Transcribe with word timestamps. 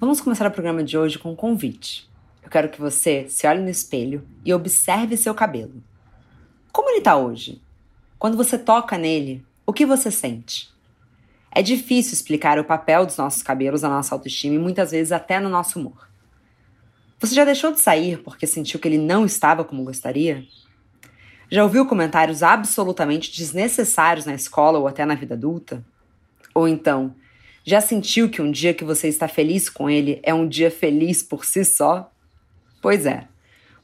Vamos 0.00 0.20
começar 0.20 0.46
o 0.46 0.50
programa 0.52 0.84
de 0.84 0.96
hoje 0.96 1.18
com 1.18 1.32
um 1.32 1.34
convite. 1.34 2.08
Eu 2.40 2.48
quero 2.48 2.68
que 2.68 2.80
você 2.80 3.28
se 3.28 3.44
olhe 3.48 3.60
no 3.60 3.68
espelho 3.68 4.24
e 4.44 4.54
observe 4.54 5.16
seu 5.16 5.34
cabelo. 5.34 5.82
Como 6.70 6.88
ele 6.90 6.98
está 6.98 7.16
hoje? 7.16 7.60
Quando 8.16 8.36
você 8.36 8.56
toca 8.56 8.96
nele, 8.96 9.44
o 9.66 9.72
que 9.72 9.84
você 9.84 10.08
sente? 10.08 10.72
É 11.50 11.62
difícil 11.62 12.12
explicar 12.12 12.60
o 12.60 12.64
papel 12.64 13.04
dos 13.04 13.16
nossos 13.16 13.42
cabelos 13.42 13.82
na 13.82 13.88
nossa 13.88 14.14
autoestima 14.14 14.54
e 14.54 14.58
muitas 14.60 14.92
vezes 14.92 15.10
até 15.10 15.40
no 15.40 15.48
nosso 15.48 15.80
humor. 15.80 16.08
Você 17.18 17.34
já 17.34 17.44
deixou 17.44 17.72
de 17.72 17.80
sair 17.80 18.22
porque 18.22 18.46
sentiu 18.46 18.78
que 18.78 18.86
ele 18.86 18.98
não 18.98 19.26
estava 19.26 19.64
como 19.64 19.82
gostaria? 19.82 20.44
Já 21.50 21.64
ouviu 21.64 21.84
comentários 21.84 22.44
absolutamente 22.44 23.36
desnecessários 23.36 24.26
na 24.26 24.34
escola 24.34 24.78
ou 24.78 24.86
até 24.86 25.04
na 25.04 25.16
vida 25.16 25.34
adulta? 25.34 25.84
Ou 26.54 26.68
então, 26.68 27.16
já 27.64 27.80
sentiu 27.80 28.28
que 28.28 28.40
um 28.40 28.50
dia 28.50 28.72
que 28.72 28.84
você 28.84 29.08
está 29.08 29.28
feliz 29.28 29.68
com 29.68 29.90
ele 29.90 30.20
é 30.22 30.32
um 30.32 30.48
dia 30.48 30.70
feliz 30.70 31.22
por 31.22 31.44
si 31.44 31.64
só? 31.64 32.10
Pois 32.80 33.06
é. 33.06 33.26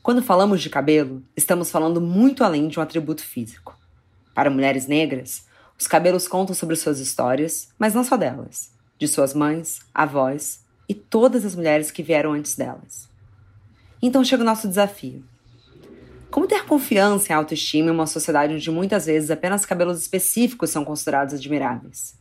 Quando 0.02 0.22
falamos 0.22 0.60
de 0.60 0.70
cabelo, 0.70 1.22
estamos 1.36 1.70
falando 1.70 2.00
muito 2.00 2.44
além 2.44 2.68
de 2.68 2.78
um 2.78 2.82
atributo 2.82 3.22
físico. 3.22 3.78
Para 4.34 4.50
mulheres 4.50 4.86
negras, 4.86 5.46
os 5.78 5.86
cabelos 5.86 6.28
contam 6.28 6.54
sobre 6.54 6.76
suas 6.76 6.98
histórias, 6.98 7.68
mas 7.78 7.94
não 7.94 8.04
só 8.04 8.16
delas, 8.16 8.70
de 8.98 9.08
suas 9.08 9.34
mães, 9.34 9.80
avós 9.94 10.64
e 10.88 10.94
todas 10.94 11.44
as 11.44 11.54
mulheres 11.54 11.90
que 11.90 12.02
vieram 12.02 12.32
antes 12.32 12.54
delas. 12.54 13.08
Então 14.00 14.22
chega 14.22 14.42
o 14.42 14.46
nosso 14.46 14.68
desafio. 14.68 15.24
Como 16.30 16.46
ter 16.46 16.64
confiança 16.66 17.32
em 17.32 17.36
autoestima 17.36 17.90
em 17.90 17.94
uma 17.94 18.06
sociedade 18.06 18.54
onde 18.54 18.70
muitas 18.70 19.06
vezes 19.06 19.30
apenas 19.30 19.64
cabelos 19.64 20.00
específicos 20.00 20.70
são 20.70 20.84
considerados 20.84 21.32
admiráveis? 21.32 22.14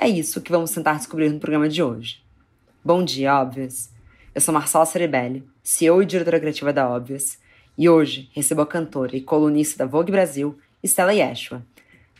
É 0.00 0.08
isso 0.08 0.40
que 0.40 0.52
vamos 0.52 0.70
tentar 0.70 0.94
descobrir 0.94 1.28
no 1.28 1.40
programa 1.40 1.68
de 1.68 1.82
hoje. 1.82 2.22
Bom 2.84 3.02
dia, 3.02 3.34
Óbvias! 3.34 3.90
Eu 4.32 4.40
sou 4.40 4.54
Marcela 4.54 4.86
Cerebelli, 4.86 5.42
CEO 5.60 6.00
e 6.00 6.06
diretora 6.06 6.38
criativa 6.38 6.72
da 6.72 6.88
Óbvias, 6.88 7.36
e 7.76 7.88
hoje 7.88 8.30
recebo 8.32 8.62
a 8.62 8.66
cantora 8.66 9.16
e 9.16 9.20
colunista 9.20 9.78
da 9.78 9.90
Vogue 9.90 10.12
Brasil, 10.12 10.56
Stella 10.84 11.12
Yeshua, 11.12 11.66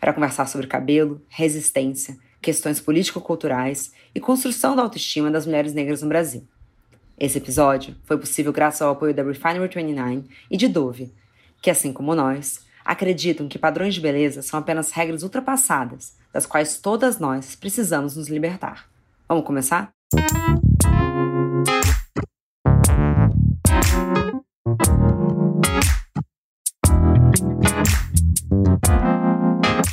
para 0.00 0.12
conversar 0.12 0.47
sobre 0.47 0.66
cabelo, 0.66 1.22
resistência, 1.28 2.19
questões 2.42 2.80
político-culturais 2.80 3.92
e 4.12 4.19
construção 4.19 4.75
da 4.75 4.83
autoestima 4.83 5.31
das 5.31 5.47
mulheres 5.47 5.72
negras 5.72 6.03
no 6.03 6.08
Brasil. 6.08 6.42
Esse 7.16 7.38
episódio 7.38 7.94
foi 8.03 8.19
possível 8.19 8.53
graças 8.53 8.83
ao 8.83 8.91
apoio 8.91 9.14
da 9.14 9.22
Refinery 9.22 9.72
29 9.72 10.25
e 10.50 10.56
de 10.56 10.66
Dove, 10.66 11.12
que, 11.62 11.70
assim 11.70 11.92
como 11.92 12.12
nós, 12.16 12.66
acreditam 12.89 13.47
que 13.48 13.58
padrões 13.58 13.94
de 13.94 14.00
beleza 14.00 14.41
são 14.41 14.58
apenas 14.58 14.91
regras 14.92 15.22
ultrapassadas, 15.22 16.17
das 16.33 16.47
quais 16.47 16.78
todas 16.78 17.19
nós 17.19 17.55
precisamos 17.55 18.17
nos 18.17 18.28
libertar. 18.28 18.89
Vamos 19.28 19.44
começar? 19.44 19.91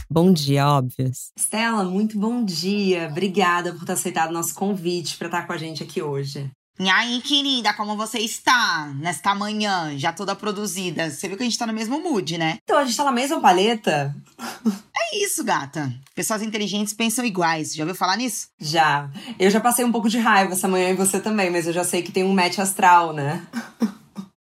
Bom 0.10 0.32
dia, 0.32 0.66
óbvios. 0.66 1.32
Stella, 1.38 1.84
muito 1.84 2.18
bom 2.18 2.46
dia. 2.46 3.10
Obrigada 3.12 3.74
por 3.74 3.84
ter 3.84 3.92
aceitado 3.92 4.32
nosso 4.32 4.56
convite 4.56 5.18
para 5.18 5.28
estar 5.28 5.46
com 5.46 5.52
a 5.52 5.58
gente 5.58 5.84
aqui 5.84 6.02
hoje. 6.02 6.50
E 6.78 6.90
aí, 6.90 7.22
querida, 7.22 7.74
como 7.74 7.96
você 7.96 8.20
está 8.20 8.92
nesta 8.98 9.34
manhã, 9.34 9.98
já 9.98 10.12
toda 10.12 10.36
produzida? 10.36 11.10
Você 11.10 11.28
viu 11.30 11.38
que 11.38 11.44
a 11.44 11.46
gente 11.46 11.58
tá 11.58 11.66
no 11.66 11.72
mesmo 11.72 12.02
mood, 12.02 12.38
né? 12.38 12.58
Então, 12.64 12.78
a 12.78 12.84
gente 12.84 12.98
tá 12.98 13.06
na 13.06 13.14
mesma 13.14 13.40
paleta? 13.40 14.14
É 14.98 15.18
isso, 15.24 15.42
gata. 15.42 15.94
Pessoas 16.14 16.42
inteligentes 16.42 16.94
pensam 16.94 17.24
iguais. 17.24 17.74
Já 17.74 17.84
ouviu 17.84 17.96
falar 17.96 18.18
nisso? 18.18 18.50
Já. 18.60 19.10
Eu 19.40 19.50
já 19.50 19.62
passei 19.62 19.86
um 19.86 19.92
pouco 19.92 20.10
de 20.10 20.20
raiva 20.20 20.52
essa 20.52 20.68
manhã 20.68 20.90
e 20.90 20.96
você 20.96 21.20
também, 21.20 21.50
mas 21.50 21.66
eu 21.66 21.72
já 21.72 21.86
sei 21.86 22.02
que 22.02 22.12
tem 22.12 22.26
um 22.26 22.34
match 22.34 22.60
astral, 22.60 23.14
né? 23.14 23.46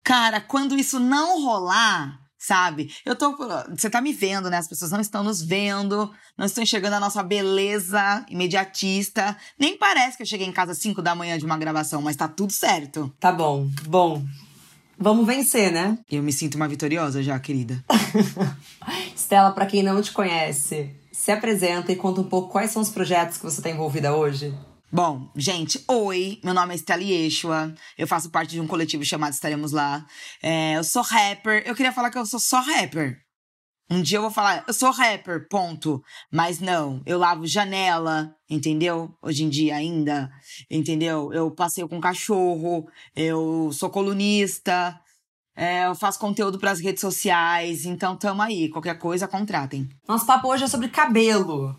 Cara, 0.02 0.41
quando 0.41 0.76
isso 0.76 0.98
não 0.98 1.41
rolar, 1.44 2.19
sabe? 2.47 2.92
Eu 3.05 3.17
tô. 3.17 3.37
Você 3.70 3.89
tá 3.89 4.00
me 4.00 4.12
vendo, 4.12 4.50
né? 4.50 4.59
As 4.59 4.69
pessoas 4.69 4.91
não 4.91 5.00
estão 5.00 5.22
nos 5.22 5.43
vendo, 5.43 6.10
não 6.37 6.47
estão 6.47 6.62
enxergando 6.62 6.97
a 6.97 7.00
nossa 7.00 7.22
beleza 7.22 8.25
imediatista. 8.28 9.37
Nem 9.59 9.77
parece 9.77 10.16
que 10.16 10.22
eu 10.22 10.27
cheguei 10.27 10.47
em 10.47 10.53
casa 10.53 10.72
às 10.72 10.78
5 10.78 11.00
da 11.03 11.15
manhã 11.15 11.38
de 11.38 11.44
uma 11.44 11.59
gravação, 11.59 12.03
mas 12.03 12.16
tá 12.16 12.28
tudo 12.28 12.53
certo. 12.53 13.12
Tá 13.19 13.33
bom, 13.33 13.69
bom. 13.87 14.22
Vamos 14.97 15.27
vencer, 15.27 15.72
né? 15.72 15.99
Eu 16.10 16.22
me 16.22 16.33
sinto 16.33 16.54
uma 16.54 16.69
vitoriosa 16.69 17.22
já, 17.22 17.38
querida. 17.38 17.84
Stella, 19.16 19.50
para 19.50 19.66
quem 19.66 19.83
não 19.83 20.00
te 20.00 20.12
conhece, 20.12 20.94
se 21.10 21.33
apresenta 21.33 21.91
e 21.91 21.97
conta 21.97 22.21
um 22.21 22.28
pouco 22.28 22.53
quais 22.53 22.71
são 22.71 22.81
os 22.81 22.91
projetos 22.91 23.37
que 23.37 23.44
você 23.44 23.60
tá 23.60 23.71
envolvida 23.71 24.15
hoje. 24.15 24.54
Bom, 24.94 25.28
gente, 25.34 25.82
oi, 25.88 26.38
meu 26.44 26.55
nome 26.55 26.72
é 26.72 26.77
Estela 26.77 27.03
Yeshua, 27.03 27.75
eu 27.99 28.06
faço 28.06 28.31
parte 28.31 28.53
de 28.53 28.60
um 28.60 28.66
coletivo 28.69 29.05
chamado 29.05 29.32
Estaremos 29.32 29.72
Lá. 29.72 30.06
É, 30.41 30.77
eu 30.77 30.84
sou 30.84 31.03
rapper, 31.03 31.65
eu 31.66 31.75
queria 31.75 31.91
falar 31.91 32.12
que 32.12 32.16
eu 32.16 32.25
sou 32.25 32.38
só 32.38 32.60
rapper. 32.60 33.19
Um 33.91 34.00
dia 34.00 34.19
eu 34.19 34.22
vou 34.22 34.31
falar, 34.31 34.62
eu 34.69 34.72
sou 34.72 34.93
rapper, 34.93 35.49
ponto. 35.49 36.00
Mas 36.33 36.60
não, 36.60 37.03
eu 37.04 37.19
lavo 37.19 37.44
janela, 37.44 38.37
entendeu? 38.49 39.12
Hoje 39.21 39.43
em 39.43 39.49
dia 39.49 39.75
ainda, 39.75 40.31
entendeu? 40.71 41.33
Eu 41.33 41.50
passeio 41.50 41.88
com 41.88 42.00
cachorro, 42.00 42.87
eu 43.16 43.72
sou 43.72 43.91
colunista, 43.91 44.97
é, 45.56 45.87
eu 45.87 45.97
faço 45.97 46.21
conteúdo 46.21 46.56
para 46.56 46.71
as 46.71 46.78
redes 46.78 47.00
sociais, 47.00 47.84
então 47.84 48.16
tamo 48.16 48.43
aí, 48.43 48.69
qualquer 48.69 48.97
coisa 48.97 49.27
contratem. 49.27 49.88
Nosso 50.06 50.25
papo 50.25 50.47
hoje 50.47 50.62
é 50.62 50.69
sobre 50.69 50.87
cabelo. 50.87 51.77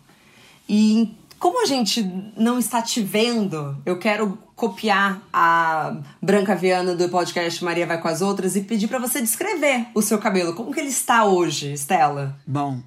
E 0.68 1.16
como 1.38 1.62
a 1.62 1.66
gente 1.66 2.02
não 2.36 2.58
está 2.58 2.82
te 2.82 3.02
vendo, 3.02 3.80
eu 3.84 3.98
quero 3.98 4.38
copiar 4.54 5.22
a 5.32 6.02
Branca 6.22 6.54
Viana 6.56 6.94
do 6.94 7.08
podcast 7.08 7.62
Maria 7.62 7.86
Vai 7.86 8.00
com 8.00 8.08
as 8.08 8.22
Outras 8.22 8.56
e 8.56 8.62
pedir 8.62 8.88
para 8.88 8.98
você 8.98 9.20
descrever 9.20 9.86
o 9.94 10.00
seu 10.00 10.18
cabelo. 10.18 10.54
Como 10.54 10.72
que 10.72 10.80
ele 10.80 10.88
está 10.88 11.24
hoje, 11.24 11.72
Estela? 11.72 12.38
Bom, 12.46 12.82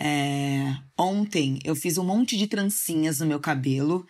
é... 0.00 0.74
ontem 0.98 1.58
eu 1.64 1.74
fiz 1.74 1.98
um 1.98 2.04
monte 2.04 2.36
de 2.36 2.46
trancinhas 2.46 3.18
no 3.20 3.26
meu 3.26 3.40
cabelo 3.40 4.06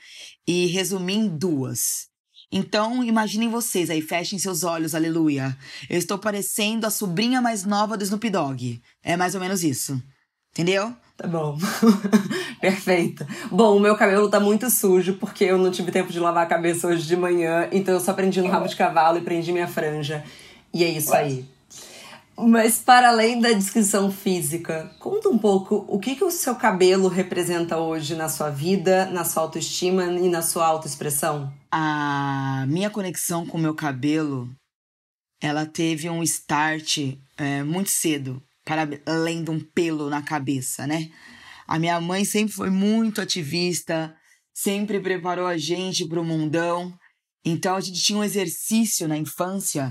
e 0.47 0.67
resumi 0.67 1.15
em 1.15 1.29
duas. 1.29 2.11
Então, 2.53 3.05
imaginem 3.05 3.49
vocês 3.49 3.89
aí, 3.91 4.03
fechem 4.03 4.39
seus 4.39 4.65
olhos, 4.65 4.95
aleluia. 4.95 5.57
Eu 5.89 5.99
estou 5.99 6.19
parecendo 6.19 6.87
a 6.87 6.91
sobrinha 6.91 7.41
mais 7.41 7.65
nova 7.65 7.97
do 7.97 8.03
Snoop 8.03 8.29
Dogg. 8.29 8.83
É 9.03 9.17
mais 9.17 9.37
ou 9.37 9.41
menos 9.41 9.63
isso. 9.63 10.03
Entendeu? 10.53 10.95
Tá 11.21 11.29
bom. 11.29 11.59
Perfeita. 12.63 13.27
Bom, 13.51 13.77
o 13.77 13.81
meu 13.81 13.95
cabelo 13.95 14.31
tá 14.31 14.41
muito 14.41 14.71
sujo 14.71 15.19
porque 15.21 15.45
eu 15.45 15.59
não 15.59 15.71
tive 15.71 15.93
tempo 15.93 16.11
de 16.11 16.19
lavar 16.19 16.45
a 16.45 16.49
cabeça 16.49 16.87
hoje 16.87 17.07
de 17.07 17.15
manhã, 17.15 17.69
então 17.71 17.93
eu 17.93 18.01
só 18.01 18.15
prendi 18.15 18.41
no 18.41 18.49
rabo 18.49 18.67
de 18.67 18.75
cavalo 18.75 19.19
e 19.19 19.21
prendi 19.21 19.53
minha 19.53 19.69
franja. 19.69 20.25
E 20.73 20.83
é 20.83 20.89
isso 20.89 21.13
aí. 21.13 21.45
Mas 22.39 22.79
para 22.79 23.11
além 23.11 23.39
da 23.39 23.53
descrição 23.53 24.11
física, 24.11 24.91
conta 24.99 25.29
um 25.29 25.37
pouco 25.37 25.85
o 25.89 25.99
que, 25.99 26.17
que 26.17 26.25
o 26.25 26.31
seu 26.31 26.55
cabelo 26.55 27.07
representa 27.07 27.77
hoje 27.77 28.15
na 28.15 28.31
sua 28.31 28.49
vida, 28.49 29.05
na 29.11 29.23
sua 29.23 29.43
autoestima 29.43 30.05
e 30.05 30.27
na 30.27 30.41
sua 30.41 30.65
autoexpressão? 30.69 31.53
A 31.71 32.65
minha 32.67 32.89
conexão 32.89 33.45
com 33.45 33.59
o 33.59 33.61
meu 33.61 33.75
cabelo, 33.75 34.49
ela 35.39 35.67
teve 35.67 36.09
um 36.09 36.23
start 36.23 37.19
é, 37.37 37.63
muito 37.63 37.91
cedo 37.91 38.43
para 38.71 38.89
além 39.05 39.43
de 39.43 39.51
um 39.51 39.59
pelo 39.59 40.09
na 40.09 40.23
cabeça, 40.23 40.87
né? 40.87 41.11
A 41.67 41.77
minha 41.77 42.01
mãe 42.01 42.25
sempre 42.25 42.55
foi 42.55 42.71
muito 42.71 43.21
ativista, 43.21 44.15
sempre 44.55 45.01
preparou 45.01 45.49
a 45.49 45.59
gente 45.59 46.07
para 46.07 46.21
o 46.21 46.25
mundão. 46.25 46.97
Então 47.45 47.75
a 47.75 47.81
gente 47.81 48.01
tinha 48.01 48.17
um 48.17 48.23
exercício 48.23 49.09
na 49.09 49.17
infância 49.17 49.91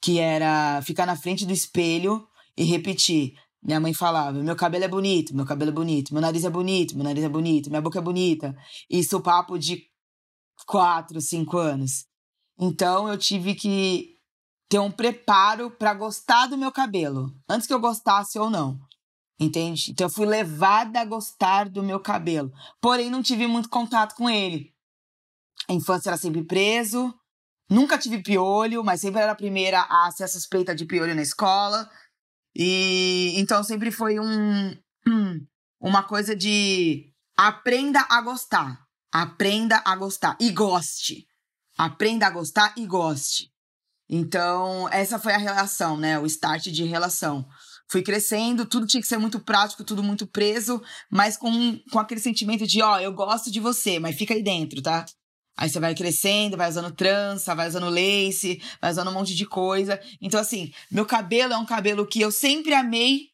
que 0.00 0.18
era 0.18 0.80
ficar 0.80 1.04
na 1.04 1.16
frente 1.16 1.44
do 1.44 1.52
espelho 1.52 2.26
e 2.56 2.64
repetir. 2.64 3.34
Minha 3.62 3.78
mãe 3.78 3.92
falava: 3.92 4.42
meu 4.42 4.56
cabelo 4.56 4.84
é 4.84 4.88
bonito, 4.88 5.36
meu 5.36 5.44
cabelo 5.44 5.70
é 5.70 5.74
bonito, 5.74 6.14
meu 6.14 6.22
nariz 6.22 6.46
é 6.46 6.50
bonito, 6.50 6.94
meu 6.94 7.04
nariz 7.04 7.24
é 7.24 7.28
bonito, 7.28 7.68
minha 7.68 7.82
boca 7.82 7.98
é 7.98 8.02
bonita. 8.02 8.56
Isso 8.88 9.20
papo 9.20 9.58
de 9.58 9.82
quatro, 10.66 11.20
cinco 11.20 11.58
anos. 11.58 12.06
Então 12.58 13.06
eu 13.06 13.18
tive 13.18 13.54
que 13.54 14.13
ter 14.74 14.80
um 14.80 14.90
preparo 14.90 15.70
para 15.70 15.94
gostar 15.94 16.48
do 16.48 16.58
meu 16.58 16.72
cabelo, 16.72 17.32
antes 17.48 17.64
que 17.64 17.72
eu 17.72 17.78
gostasse 17.78 18.36
ou 18.40 18.50
não. 18.50 18.76
Entende? 19.38 19.92
Então 19.92 20.06
eu 20.06 20.10
fui 20.10 20.26
levada 20.26 21.00
a 21.00 21.04
gostar 21.04 21.68
do 21.68 21.80
meu 21.80 22.00
cabelo. 22.00 22.52
Porém, 22.80 23.08
não 23.08 23.22
tive 23.22 23.46
muito 23.46 23.68
contato 23.68 24.16
com 24.16 24.28
ele. 24.28 24.74
A 25.68 25.72
infância 25.72 26.08
era 26.08 26.16
sempre 26.16 26.42
preso. 26.42 27.14
Nunca 27.70 27.96
tive 27.96 28.20
piolho, 28.20 28.82
mas 28.82 29.00
sempre 29.00 29.20
era 29.20 29.30
a 29.30 29.36
primeira 29.36 29.80
a 29.82 30.10
ser 30.10 30.26
suspeita 30.26 30.74
de 30.74 30.86
piolho 30.86 31.14
na 31.14 31.22
escola. 31.22 31.88
E 32.52 33.32
então 33.36 33.62
sempre 33.62 33.92
foi 33.92 34.18
um 34.18 34.76
uma 35.80 36.02
coisa 36.02 36.34
de 36.34 37.12
aprenda 37.36 38.04
a 38.10 38.20
gostar. 38.22 38.84
Aprenda 39.12 39.80
a 39.84 39.94
gostar 39.94 40.36
e 40.40 40.50
goste. 40.50 41.28
Aprenda 41.78 42.26
a 42.26 42.30
gostar 42.30 42.74
e 42.76 42.84
goste. 42.84 43.53
Então, 44.08 44.88
essa 44.90 45.18
foi 45.18 45.32
a 45.32 45.38
relação, 45.38 45.96
né? 45.96 46.18
O 46.18 46.26
start 46.26 46.64
de 46.64 46.84
relação. 46.84 47.46
Fui 47.88 48.02
crescendo, 48.02 48.66
tudo 48.66 48.86
tinha 48.86 49.00
que 49.00 49.06
ser 49.06 49.18
muito 49.18 49.40
prático, 49.40 49.84
tudo 49.84 50.02
muito 50.02 50.26
preso, 50.26 50.82
mas 51.10 51.36
com, 51.36 51.78
com 51.90 51.98
aquele 51.98 52.20
sentimento 52.20 52.66
de, 52.66 52.82
ó, 52.82 52.98
eu 52.98 53.12
gosto 53.12 53.50
de 53.50 53.60
você, 53.60 53.98
mas 53.98 54.16
fica 54.16 54.34
aí 54.34 54.42
dentro, 54.42 54.82
tá? 54.82 55.04
Aí 55.56 55.70
você 55.70 55.78
vai 55.78 55.94
crescendo, 55.94 56.56
vai 56.56 56.68
usando 56.68 56.90
trança, 56.90 57.54
vai 57.54 57.68
usando 57.68 57.88
lace, 57.88 58.60
vai 58.80 58.90
usando 58.90 59.08
um 59.08 59.14
monte 59.14 59.34
de 59.34 59.46
coisa. 59.46 60.00
Então, 60.20 60.40
assim, 60.40 60.72
meu 60.90 61.06
cabelo 61.06 61.52
é 61.52 61.56
um 61.56 61.66
cabelo 61.66 62.06
que 62.06 62.20
eu 62.20 62.32
sempre 62.32 62.74
amei, 62.74 63.28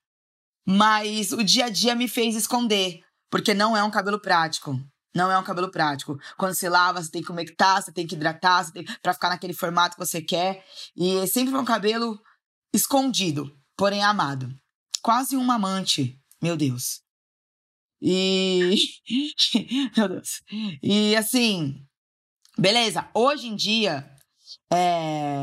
mas 0.66 1.32
o 1.32 1.42
dia 1.42 1.66
a 1.66 1.70
dia 1.70 1.94
me 1.94 2.06
fez 2.06 2.36
esconder, 2.36 3.00
porque 3.30 3.54
não 3.54 3.76
é 3.76 3.82
um 3.82 3.90
cabelo 3.90 4.20
prático. 4.20 4.78
Não 5.14 5.30
é 5.30 5.38
um 5.38 5.42
cabelo 5.42 5.70
prático. 5.70 6.18
Quando 6.36 6.54
você 6.54 6.68
lava, 6.68 7.02
você 7.02 7.10
tem 7.10 7.22
que 7.22 7.32
umectar, 7.32 7.82
você 7.82 7.92
tem 7.92 8.06
que 8.06 8.14
hidratar, 8.14 8.64
você 8.64 8.72
tem 8.72 8.84
para 9.02 9.14
ficar 9.14 9.28
naquele 9.28 9.52
formato 9.52 9.96
que 9.96 10.04
você 10.04 10.22
quer. 10.22 10.64
E 10.96 11.26
sempre 11.26 11.56
um 11.56 11.64
cabelo 11.64 12.20
escondido, 12.72 13.50
porém 13.76 14.02
amado. 14.02 14.48
Quase 15.02 15.36
um 15.36 15.50
amante, 15.50 16.18
meu 16.40 16.56
Deus. 16.56 17.02
E 18.00 18.76
meu 19.96 20.08
Deus. 20.08 20.42
E 20.82 21.16
assim, 21.16 21.84
beleza. 22.56 23.08
Hoje 23.12 23.48
em 23.48 23.56
dia, 23.56 24.08
é... 24.72 25.40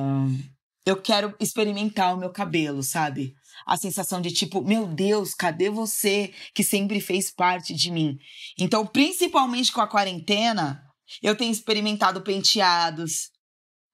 eu 0.85 1.01
quero 1.01 1.35
experimentar 1.39 2.13
o 2.13 2.17
meu 2.17 2.31
cabelo, 2.31 2.81
sabe? 2.81 3.35
A 3.67 3.75
sensação 3.75 4.21
de 4.21 4.31
tipo, 4.31 4.63
meu 4.63 4.87
Deus, 4.87 5.33
cadê 5.33 5.69
você 5.69 6.33
que 6.55 6.63
sempre 6.63 7.01
fez 7.01 7.29
parte 7.29 7.73
de 7.73 7.91
mim? 7.91 8.17
Então, 8.57 8.87
principalmente 8.87 9.73
com 9.73 9.81
a 9.81 9.87
quarentena, 9.87 10.81
eu 11.21 11.35
tenho 11.35 11.51
experimentado 11.51 12.21
penteados. 12.21 13.29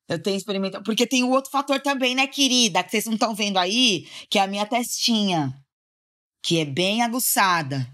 Eu 0.08 0.22
tenho 0.22 0.38
experimentado. 0.38 0.84
Porque 0.84 1.08
tem 1.08 1.24
o 1.24 1.32
outro 1.32 1.50
fator 1.50 1.82
também, 1.82 2.14
né, 2.14 2.28
querida? 2.28 2.84
Que 2.84 2.92
vocês 2.92 3.06
não 3.06 3.14
estão 3.14 3.34
vendo 3.34 3.58
aí, 3.58 4.08
que 4.30 4.38
é 4.38 4.44
a 4.44 4.48
minha 4.48 4.66
testinha. 4.66 5.52
Que 6.44 6.60
é 6.60 6.66
bem 6.66 7.02
aguçada. 7.02 7.88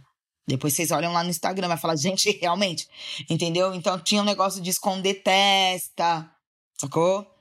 Depois 0.46 0.74
vocês 0.74 0.92
olham 0.92 1.14
lá 1.14 1.24
no 1.24 1.30
Instagram, 1.30 1.70
vai 1.70 1.78
falar, 1.78 1.96
gente, 1.96 2.30
realmente. 2.42 2.88
Entendeu? 3.30 3.74
Então 3.74 3.98
tinha 3.98 4.22
um 4.22 4.26
negócio 4.26 4.62
de 4.62 4.70
esconder 4.70 5.24
testa. 5.24 6.30
Sacou? 6.78 7.39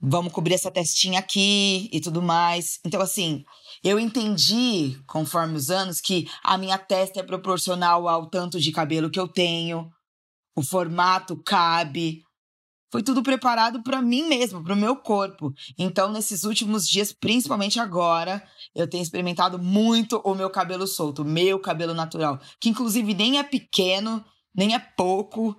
Vamos 0.00 0.32
cobrir 0.32 0.54
essa 0.54 0.70
testinha 0.70 1.20
aqui 1.20 1.88
e 1.92 2.00
tudo 2.00 2.22
mais. 2.22 2.78
Então, 2.84 3.00
assim, 3.00 3.44
eu 3.82 3.98
entendi, 3.98 4.98
conforme 5.06 5.56
os 5.56 5.70
anos, 5.70 6.00
que 6.00 6.28
a 6.42 6.58
minha 6.58 6.78
testa 6.78 7.20
é 7.20 7.22
proporcional 7.22 8.08
ao 8.08 8.28
tanto 8.28 8.60
de 8.60 8.72
cabelo 8.72 9.10
que 9.10 9.20
eu 9.20 9.28
tenho, 9.28 9.90
o 10.56 10.62
formato 10.62 11.40
cabe. 11.42 12.22
Foi 12.90 13.02
tudo 13.02 13.22
preparado 13.22 13.82
para 13.82 14.00
mim 14.00 14.28
mesmo, 14.28 14.62
para 14.62 14.72
o 14.72 14.76
meu 14.76 14.96
corpo. 14.96 15.52
Então, 15.78 16.10
nesses 16.10 16.44
últimos 16.44 16.88
dias, 16.88 17.12
principalmente 17.12 17.80
agora, 17.80 18.42
eu 18.74 18.88
tenho 18.88 19.02
experimentado 19.02 19.58
muito 19.58 20.20
o 20.24 20.34
meu 20.34 20.48
cabelo 20.48 20.86
solto, 20.86 21.24
meu 21.24 21.58
cabelo 21.60 21.94
natural, 21.94 22.38
que 22.60 22.68
inclusive 22.68 23.12
nem 23.12 23.38
é 23.38 23.42
pequeno, 23.42 24.24
nem 24.54 24.74
é 24.74 24.78
pouco, 24.78 25.56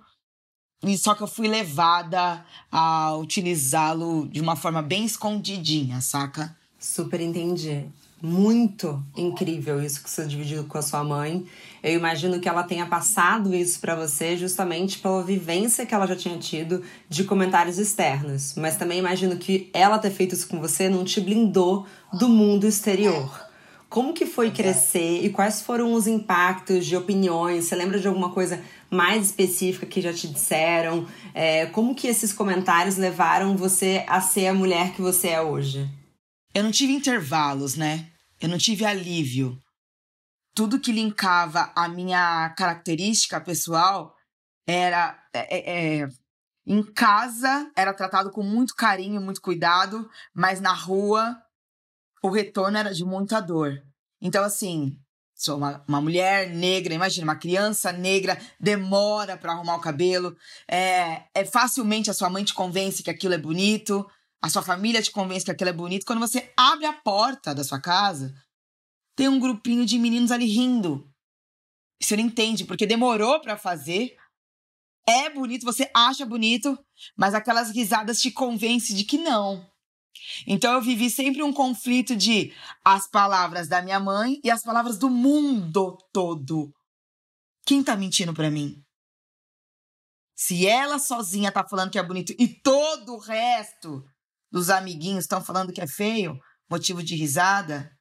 e 0.83 0.97
só 0.97 1.15
que 1.15 1.23
eu 1.23 1.27
fui 1.27 1.47
levada 1.47 2.45
a 2.71 3.15
utilizá-lo 3.17 4.27
de 4.27 4.39
uma 4.39 4.55
forma 4.55 4.81
bem 4.81 5.05
escondidinha, 5.05 6.01
saca? 6.01 6.55
Super 6.79 7.19
entendi. 7.19 7.85
Muito 8.21 9.03
incrível 9.15 9.83
isso 9.83 10.03
que 10.03 10.09
você 10.09 10.25
dividiu 10.25 10.63
com 10.63 10.77
a 10.77 10.81
sua 10.81 11.03
mãe. 11.03 11.45
Eu 11.83 11.93
imagino 11.93 12.39
que 12.39 12.49
ela 12.49 12.63
tenha 12.63 12.85
passado 12.85 13.53
isso 13.53 13.79
para 13.79 13.95
você 13.95 14.35
justamente 14.35 14.97
pela 14.97 15.23
vivência 15.23 15.85
que 15.85 15.93
ela 15.93 16.07
já 16.07 16.15
tinha 16.15 16.37
tido 16.37 16.83
de 17.07 17.23
comentários 17.23 17.77
externos. 17.77 18.55
Mas 18.55 18.75
também 18.75 18.97
imagino 18.99 19.37
que 19.37 19.69
ela 19.71 19.99
ter 19.99 20.11
feito 20.11 20.33
isso 20.33 20.47
com 20.47 20.59
você 20.59 20.89
não 20.89 21.03
te 21.03 21.21
blindou 21.21 21.85
do 22.13 22.27
mundo 22.27 22.65
exterior. 22.65 23.46
Como 23.89 24.13
que 24.13 24.25
foi 24.25 24.51
crescer 24.51 25.23
e 25.23 25.29
quais 25.29 25.61
foram 25.61 25.93
os 25.93 26.07
impactos 26.07 26.85
de 26.85 26.95
opiniões? 26.95 27.65
Você 27.65 27.75
lembra 27.75 27.99
de 27.99 28.07
alguma 28.07 28.33
coisa 28.33 28.61
mais 28.91 29.27
específica 29.27 29.85
que 29.85 30.01
já 30.01 30.13
te 30.13 30.27
disseram? 30.27 31.07
É, 31.33 31.67
como 31.67 31.95
que 31.95 32.07
esses 32.07 32.33
comentários 32.33 32.97
levaram 32.97 33.55
você 33.55 34.03
a 34.07 34.19
ser 34.19 34.47
a 34.47 34.53
mulher 34.53 34.93
que 34.93 35.01
você 35.01 35.29
é 35.29 35.41
hoje? 35.41 35.89
Eu 36.53 36.63
não 36.63 36.71
tive 36.71 36.91
intervalos, 36.91 37.75
né? 37.75 38.11
Eu 38.41 38.49
não 38.49 38.57
tive 38.57 38.83
alívio. 38.83 39.57
Tudo 40.53 40.79
que 40.79 40.91
linkava 40.91 41.71
a 41.75 41.87
minha 41.87 42.49
característica 42.57 43.39
pessoal 43.39 44.13
era. 44.67 45.17
É, 45.33 45.57
é, 45.57 46.01
é 46.01 46.07
em 46.69 46.83
casa 46.83 47.71
era 47.77 47.93
tratado 47.93 48.29
com 48.29 48.43
muito 48.43 48.75
carinho, 48.75 49.21
muito 49.21 49.41
cuidado, 49.41 50.09
mas 50.33 50.59
na 50.59 50.73
rua 50.73 51.41
o 52.23 52.29
retorno 52.29 52.77
era 52.77 52.93
de 52.93 53.03
muita 53.05 53.39
dor. 53.39 53.81
Então, 54.21 54.43
assim, 54.43 54.97
sou 55.35 55.57
uma, 55.57 55.83
uma 55.87 56.01
mulher 56.01 56.49
negra, 56.49 56.93
imagina, 56.93 57.25
uma 57.25 57.35
criança 57.35 57.91
negra, 57.91 58.39
demora 58.59 59.37
para 59.37 59.53
arrumar 59.53 59.75
o 59.75 59.81
cabelo, 59.81 60.35
é, 60.67 61.23
é 61.33 61.45
facilmente 61.45 62.09
a 62.09 62.13
sua 62.13 62.29
mãe 62.29 62.43
te 62.43 62.53
convence 62.53 63.03
que 63.03 63.09
aquilo 63.09 63.35
é 63.35 63.37
bonito, 63.37 64.05
a 64.41 64.49
sua 64.49 64.61
família 64.61 65.01
te 65.01 65.11
convence 65.11 65.45
que 65.45 65.51
aquilo 65.51 65.69
é 65.69 65.73
bonito. 65.73 66.05
Quando 66.05 66.19
você 66.19 66.51
abre 66.57 66.85
a 66.85 66.93
porta 66.93 67.53
da 67.53 67.63
sua 67.63 67.79
casa, 67.79 68.33
tem 69.15 69.27
um 69.27 69.39
grupinho 69.39 69.85
de 69.85 69.97
meninos 69.97 70.31
ali 70.31 70.45
rindo. 70.45 71.09
Você 72.01 72.15
não 72.15 72.23
entende, 72.23 72.65
porque 72.65 72.85
demorou 72.85 73.39
para 73.41 73.57
fazer. 73.57 74.15
É 75.07 75.29
bonito, 75.29 75.65
você 75.65 75.89
acha 75.93 76.25
bonito, 76.25 76.77
mas 77.15 77.33
aquelas 77.33 77.71
risadas 77.71 78.21
te 78.21 78.29
convencem 78.29 78.95
de 78.95 79.03
que 79.03 79.17
não. 79.17 79.65
Então 80.45 80.73
eu 80.73 80.81
vivi 80.81 81.09
sempre 81.09 81.43
um 81.43 81.53
conflito 81.53 82.15
de 82.15 82.53
as 82.83 83.09
palavras 83.09 83.67
da 83.67 83.81
minha 83.81 83.99
mãe 83.99 84.39
e 84.43 84.51
as 84.51 84.63
palavras 84.63 84.97
do 84.97 85.09
mundo 85.09 85.97
todo. 86.13 86.71
Quem 87.65 87.83
tá 87.83 87.95
mentindo 87.95 88.33
para 88.33 88.51
mim? 88.51 88.81
Se 90.35 90.67
ela 90.67 90.99
sozinha 90.99 91.51
tá 91.51 91.67
falando 91.67 91.91
que 91.91 91.99
é 91.99 92.03
bonito 92.03 92.33
e 92.37 92.47
todo 92.47 93.15
o 93.15 93.19
resto 93.19 94.03
dos 94.51 94.69
amiguinhos 94.69 95.23
estão 95.23 95.43
falando 95.43 95.73
que 95.73 95.81
é 95.81 95.87
feio, 95.87 96.39
motivo 96.69 97.03
de 97.03 97.15
risada, 97.15 97.91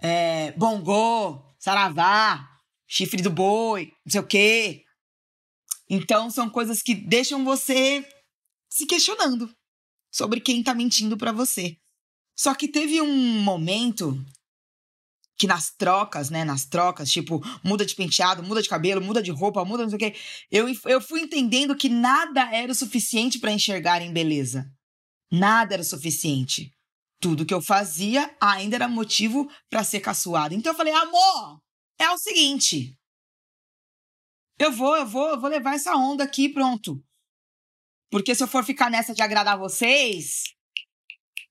é, 0.00 0.52
bongô, 0.52 1.42
saravá, 1.58 2.46
chifre 2.86 3.22
do 3.22 3.30
boi, 3.30 3.92
não 4.04 4.12
sei 4.12 4.20
o 4.20 4.26
quê. 4.26 4.84
Então 5.88 6.30
são 6.30 6.48
coisas 6.48 6.82
que 6.82 6.94
deixam 6.94 7.44
você 7.44 8.06
se 8.70 8.86
questionando 8.86 9.52
sobre 10.16 10.40
quem 10.40 10.62
tá 10.62 10.74
mentindo 10.74 11.14
para 11.14 11.30
você. 11.30 11.76
Só 12.34 12.54
que 12.54 12.68
teve 12.68 13.02
um 13.02 13.42
momento 13.42 14.18
que 15.38 15.46
nas 15.46 15.70
trocas, 15.70 16.30
né, 16.30 16.42
nas 16.42 16.64
trocas, 16.64 17.10
tipo, 17.10 17.42
muda 17.62 17.84
de 17.84 17.94
penteado, 17.94 18.42
muda 18.42 18.62
de 18.62 18.68
cabelo, 18.70 19.04
muda 19.04 19.22
de 19.22 19.30
roupa, 19.30 19.62
muda 19.62 19.82
não 19.82 19.90
sei 19.90 19.96
o 19.96 19.98
quê, 19.98 20.18
eu, 20.50 20.66
eu 20.86 21.02
fui 21.02 21.20
entendendo 21.20 21.76
que 21.76 21.90
nada 21.90 22.50
era 22.50 22.72
o 22.72 22.74
suficiente 22.74 23.38
para 23.38 23.52
enxergar 23.52 24.00
em 24.00 24.10
beleza. 24.10 24.66
Nada 25.30 25.74
era 25.74 25.82
o 25.82 25.84
suficiente. 25.84 26.72
Tudo 27.20 27.44
que 27.44 27.52
eu 27.52 27.60
fazia 27.60 28.34
ainda 28.40 28.76
era 28.76 28.88
motivo 28.88 29.50
para 29.68 29.84
ser 29.84 30.00
caçoado. 30.00 30.54
Então 30.54 30.72
eu 30.72 30.76
falei, 30.76 30.94
amor, 30.94 31.60
é 31.98 32.08
o 32.08 32.16
seguinte. 32.16 32.96
Eu 34.58 34.72
vou, 34.72 34.96
eu 34.96 35.06
vou, 35.06 35.28
eu 35.28 35.38
vou 35.38 35.50
levar 35.50 35.74
essa 35.74 35.94
onda 35.94 36.24
aqui, 36.24 36.48
pronto. 36.48 37.04
Porque 38.10 38.34
se 38.34 38.42
eu 38.42 38.48
for 38.48 38.64
ficar 38.64 38.90
nessa 38.90 39.14
de 39.14 39.22
agradar 39.22 39.58
vocês, 39.58 40.44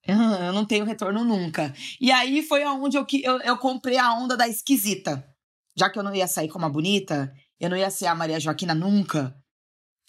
eu 0.08 0.54
não 0.54 0.66
tenho 0.66 0.86
retorno 0.86 1.24
nunca. 1.24 1.74
E 2.00 2.12
aí 2.12 2.44
foi 2.44 2.64
aonde 2.64 2.98
eu, 2.98 3.06
eu, 3.24 3.40
eu 3.40 3.58
comprei 3.58 3.98
a 3.98 4.14
onda 4.14 4.38
da 4.38 4.48
esquisita. 4.48 5.26
Já 5.76 5.90
que 5.90 6.00
eu 6.00 6.04
não 6.04 6.16
ia 6.16 6.28
sair 6.28 6.48
como 6.48 6.66
a 6.66 6.70
bonita, 6.70 7.34
eu 7.60 7.70
não 7.70 7.78
ia 7.78 7.90
ser 7.90 8.06
a 8.06 8.16
Maria 8.16 8.40
Joaquina 8.40 8.74
nunca. 8.74 9.36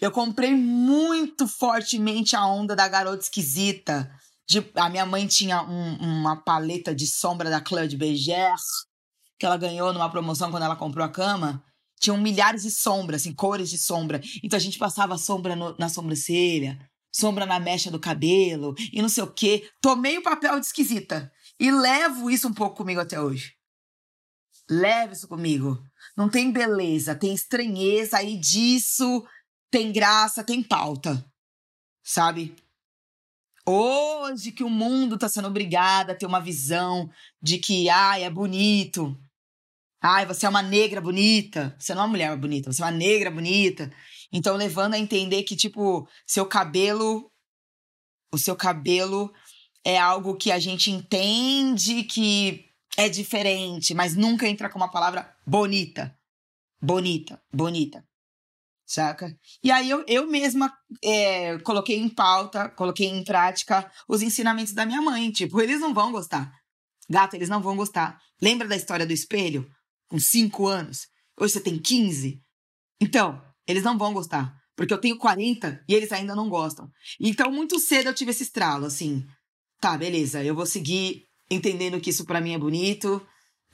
Eu 0.00 0.10
comprei 0.10 0.54
muito 0.54 1.48
fortemente 1.48 2.36
a 2.36 2.46
onda 2.46 2.76
da 2.76 2.86
garota 2.86 3.22
esquisita. 3.22 4.10
De, 4.48 4.64
a 4.74 4.88
minha 4.88 5.06
mãe 5.06 5.26
tinha 5.26 5.62
um, 5.62 5.96
uma 5.96 6.36
paleta 6.36 6.94
de 6.94 7.06
sombra 7.06 7.50
da 7.50 7.60
Claude 7.60 7.96
Berger, 7.96 8.54
que 9.38 9.46
ela 9.46 9.56
ganhou 9.56 9.92
numa 9.92 10.10
promoção 10.10 10.50
quando 10.50 10.64
ela 10.64 10.76
comprou 10.76 11.04
a 11.04 11.08
cama. 11.08 11.64
Tinham 11.98 12.18
milhares 12.18 12.62
de 12.62 12.70
sombras, 12.70 13.22
assim, 13.22 13.32
cores 13.32 13.70
de 13.70 13.78
sombra. 13.78 14.20
Então 14.42 14.56
a 14.56 14.60
gente 14.60 14.78
passava 14.78 15.16
sombra 15.16 15.56
no, 15.56 15.76
na 15.78 15.88
sobrancelha, 15.88 16.78
sombra 17.12 17.46
na 17.46 17.58
mecha 17.58 17.90
do 17.90 17.98
cabelo 17.98 18.74
e 18.92 19.00
não 19.00 19.08
sei 19.08 19.24
o 19.24 19.32
quê. 19.32 19.68
Tomei 19.80 20.18
o 20.18 20.22
papel 20.22 20.60
de 20.60 20.66
esquisita 20.66 21.32
e 21.58 21.70
levo 21.70 22.30
isso 22.30 22.48
um 22.48 22.52
pouco 22.52 22.76
comigo 22.76 23.00
até 23.00 23.20
hoje. 23.20 23.54
Leve 24.68 25.14
isso 25.14 25.28
comigo. 25.28 25.82
Não 26.16 26.28
tem 26.28 26.50
beleza, 26.50 27.14
tem 27.14 27.32
estranheza 27.32 28.18
aí 28.18 28.36
disso, 28.36 29.24
tem 29.70 29.92
graça, 29.92 30.44
tem 30.44 30.62
pauta. 30.62 31.24
Sabe? 32.02 32.54
Hoje 33.64 34.52
que 34.52 34.62
o 34.62 34.70
mundo 34.70 35.16
está 35.16 35.28
sendo 35.28 35.48
obrigado 35.48 36.10
a 36.10 36.14
ter 36.14 36.26
uma 36.26 36.40
visão 36.40 37.10
de 37.42 37.58
que, 37.58 37.88
ai, 37.88 38.22
é 38.22 38.30
bonito, 38.30 39.16
Ai, 40.02 40.26
você 40.26 40.46
é 40.46 40.48
uma 40.48 40.62
negra 40.62 41.00
bonita. 41.00 41.74
Você 41.78 41.94
não 41.94 42.02
é 42.02 42.04
uma 42.04 42.10
mulher 42.10 42.36
bonita, 42.36 42.72
você 42.72 42.82
é 42.82 42.84
uma 42.84 42.90
negra 42.90 43.30
bonita. 43.30 43.92
Então, 44.32 44.56
levando 44.56 44.94
a 44.94 44.98
entender 44.98 45.42
que, 45.42 45.56
tipo, 45.56 46.08
seu 46.26 46.46
cabelo. 46.46 47.30
O 48.32 48.38
seu 48.38 48.56
cabelo 48.56 49.32
é 49.84 49.96
algo 49.98 50.36
que 50.36 50.50
a 50.50 50.58
gente 50.58 50.90
entende 50.90 52.02
que 52.04 52.66
é 52.96 53.08
diferente, 53.08 53.94
mas 53.94 54.16
nunca 54.16 54.48
entra 54.48 54.68
com 54.68 54.78
uma 54.78 54.90
palavra 54.90 55.32
bonita. 55.46 56.18
Bonita, 56.80 57.40
bonita. 57.52 58.04
saca? 58.86 59.36
E 59.62 59.70
aí 59.70 59.88
eu, 59.90 60.04
eu 60.06 60.26
mesma 60.26 60.72
é, 61.02 61.58
coloquei 61.60 61.98
em 61.98 62.08
pauta, 62.08 62.68
coloquei 62.70 63.06
em 63.08 63.24
prática 63.24 63.90
os 64.08 64.22
ensinamentos 64.22 64.72
da 64.72 64.86
minha 64.86 65.02
mãe. 65.02 65.30
Tipo, 65.30 65.60
eles 65.60 65.80
não 65.80 65.94
vão 65.94 66.12
gostar. 66.12 66.52
Gato, 67.08 67.34
eles 67.34 67.48
não 67.48 67.62
vão 67.62 67.76
gostar. 67.76 68.20
Lembra 68.40 68.66
da 68.68 68.76
história 68.76 69.06
do 69.06 69.12
espelho? 69.12 69.70
Com 70.08 70.18
cinco 70.18 70.66
anos. 70.66 71.06
Hoje 71.38 71.54
você 71.54 71.60
tem 71.60 71.78
15. 71.78 72.40
Então, 73.00 73.42
eles 73.66 73.82
não 73.82 73.98
vão 73.98 74.12
gostar. 74.12 74.54
Porque 74.76 74.92
eu 74.92 75.00
tenho 75.00 75.16
40 75.16 75.82
e 75.88 75.94
eles 75.94 76.12
ainda 76.12 76.34
não 76.34 76.48
gostam. 76.48 76.88
Então, 77.18 77.50
muito 77.50 77.78
cedo 77.78 78.08
eu 78.08 78.14
tive 78.14 78.30
esse 78.30 78.42
estralo, 78.42 78.84
assim. 78.84 79.24
Tá, 79.80 79.96
beleza, 79.96 80.42
eu 80.44 80.54
vou 80.54 80.66
seguir 80.66 81.22
entendendo 81.50 82.00
que 82.00 82.10
isso 82.10 82.24
para 82.24 82.40
mim 82.40 82.54
é 82.54 82.58
bonito, 82.58 83.24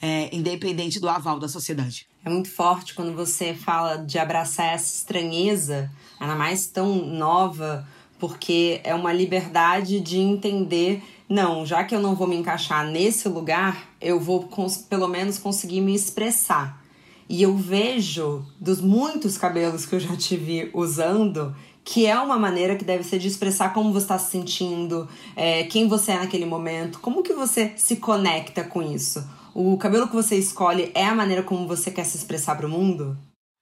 é, 0.01 0.35
independente 0.35 1.01
do 1.01 1.09
aval 1.09 1.39
da 1.39 1.49
sociedade. 1.49 2.07
É 2.25 2.31
muito 2.31 2.51
forte 2.51 2.95
quando 2.95 3.15
você 3.15 3.55
fala 3.55 3.97
de 3.97 4.19
abraçar 4.19 4.75
essa 4.75 4.95
estranheza, 4.95 5.91
ainda 6.21 6.37
mais 6.37 6.67
tão 6.67 7.07
nova, 7.07 7.87
porque 8.19 8.81
é 8.85 8.95
uma 8.95 9.13
liberdade 9.13 10.01
de 10.01 10.19
entender 10.19 11.03
não, 11.33 11.65
já 11.65 11.83
que 11.83 11.95
eu 11.95 12.01
não 12.01 12.15
vou 12.15 12.27
me 12.27 12.37
encaixar 12.37 12.87
nesse 12.87 13.27
lugar, 13.27 13.97
eu 13.99 14.21
vou 14.21 14.51
pelo 14.91 15.09
menos 15.09 15.39
conseguir 15.39 15.81
me 15.81 15.95
expressar. 15.95 16.85
E 17.27 17.43
eu 17.43 17.57
vejo 17.57 18.45
dos 18.61 18.83
muitos 18.83 19.39
cabelos 19.39 19.87
que 19.87 19.95
eu 19.95 20.01
já 20.01 20.15
tive 20.15 20.71
usando 20.75 21.57
que 21.83 22.07
é 22.07 22.17
uma 22.21 22.39
maneira 22.39 22.77
que 22.77 22.85
deve 22.85 23.03
ser 23.03 23.19
de 23.19 23.29
expressar 23.29 23.73
como 23.73 23.93
você 23.93 24.05
está 24.05 24.19
se 24.19 24.31
sentindo, 24.31 25.09
é, 25.35 25.65
quem 25.65 25.89
você 25.89 26.13
é 26.13 26.19
naquele 26.19 26.45
momento, 26.45 27.01
como 27.01 27.23
que 27.23 27.33
você 27.33 27.73
se 27.79 27.97
conecta 27.97 28.63
com 28.63 28.83
isso. 28.83 29.27
O 29.55 29.77
cabelo 29.79 30.07
que 30.07 30.15
você 30.15 30.37
escolhe 30.37 30.93
é 30.95 31.07
a 31.07 31.15
maneira 31.15 31.43
como 31.43 31.67
você 31.67 31.91
quer 31.91 32.05
se 32.05 32.17
expressar 32.17 32.57
para 32.57 32.67
o 32.67 32.71
mundo? 32.71 33.19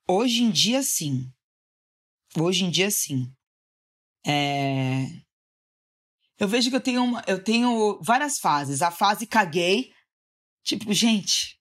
Hoje 0.09 0.43
em 0.43 0.51
dia, 0.51 0.83
sim. 0.83 1.31
Hoje 2.39 2.65
em 2.65 2.71
dia, 2.71 2.91
sim. 2.91 3.33
É... 4.27 5.07
Eu 6.41 6.49
vejo 6.49 6.71
que 6.71 6.77
eu 6.77 6.81
tenho, 6.81 7.05
uma, 7.05 7.23
eu 7.27 7.43
tenho 7.45 8.01
várias 8.03 8.39
fases. 8.41 8.83
A 8.83 8.91
fase 8.91 9.27
caguei, 9.27 9.93
tipo, 10.65 10.93
gente, 10.93 11.61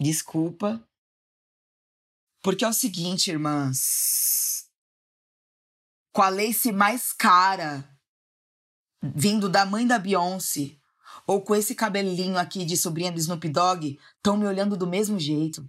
Desculpa. 0.00 0.86
Porque 2.42 2.64
é 2.64 2.68
o 2.68 2.72
seguinte, 2.72 3.30
irmãs. 3.30 4.68
Com 6.12 6.22
a 6.22 6.28
lace 6.28 6.72
mais 6.72 7.12
cara 7.12 7.88
vindo 9.02 9.48
da 9.48 9.64
mãe 9.64 9.86
da 9.86 9.98
Beyoncé, 9.98 10.76
ou 11.26 11.40
com 11.42 11.54
esse 11.54 11.74
cabelinho 11.74 12.36
aqui 12.36 12.64
de 12.64 12.76
sobrinha 12.76 13.12
do 13.12 13.18
Snoop 13.18 13.48
Dogg, 13.48 13.98
estão 14.16 14.36
me 14.36 14.44
olhando 14.46 14.76
do 14.76 14.88
mesmo 14.88 15.18
jeito. 15.20 15.68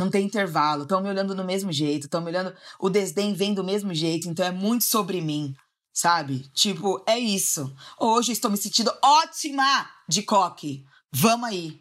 Não 0.00 0.10
tem 0.10 0.24
intervalo, 0.24 0.84
estão 0.84 1.02
me 1.02 1.10
olhando 1.10 1.34
do 1.34 1.44
mesmo 1.44 1.70
jeito, 1.70 2.04
estão 2.04 2.22
me 2.22 2.30
olhando. 2.30 2.56
O 2.78 2.88
desdém 2.88 3.34
vem 3.34 3.52
do 3.52 3.62
mesmo 3.62 3.94
jeito, 3.94 4.28
então 4.28 4.44
é 4.44 4.50
muito 4.50 4.84
sobre 4.84 5.20
mim, 5.20 5.54
sabe? 5.92 6.48
Tipo, 6.54 7.04
é 7.06 7.18
isso. 7.18 7.74
Hoje 7.98 8.32
estou 8.32 8.50
me 8.50 8.56
sentindo 8.56 8.90
ótima 9.04 9.90
de 10.08 10.22
coque. 10.22 10.84
Vamos 11.12 11.50
aí. 11.50 11.78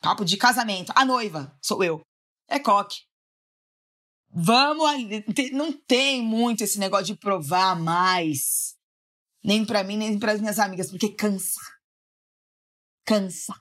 Papo 0.00 0.24
de 0.24 0.36
casamento. 0.36 0.92
A 0.96 1.04
noiva 1.04 1.56
sou 1.62 1.84
eu. 1.84 2.00
É 2.48 2.58
coque. 2.58 2.96
Vamos 4.34 4.84
ali. 4.84 5.24
Não 5.52 5.72
tem 5.72 6.20
muito 6.20 6.64
esse 6.64 6.78
negócio 6.78 7.06
de 7.06 7.14
provar 7.14 7.78
mais. 7.78 8.74
Nem 9.44 9.64
para 9.64 9.84
mim, 9.84 9.96
nem 9.96 10.18
para 10.18 10.32
as 10.32 10.40
minhas 10.40 10.58
amigas, 10.58 10.90
porque 10.90 11.14
cansa. 11.14 11.60
Cansa. 13.04 13.54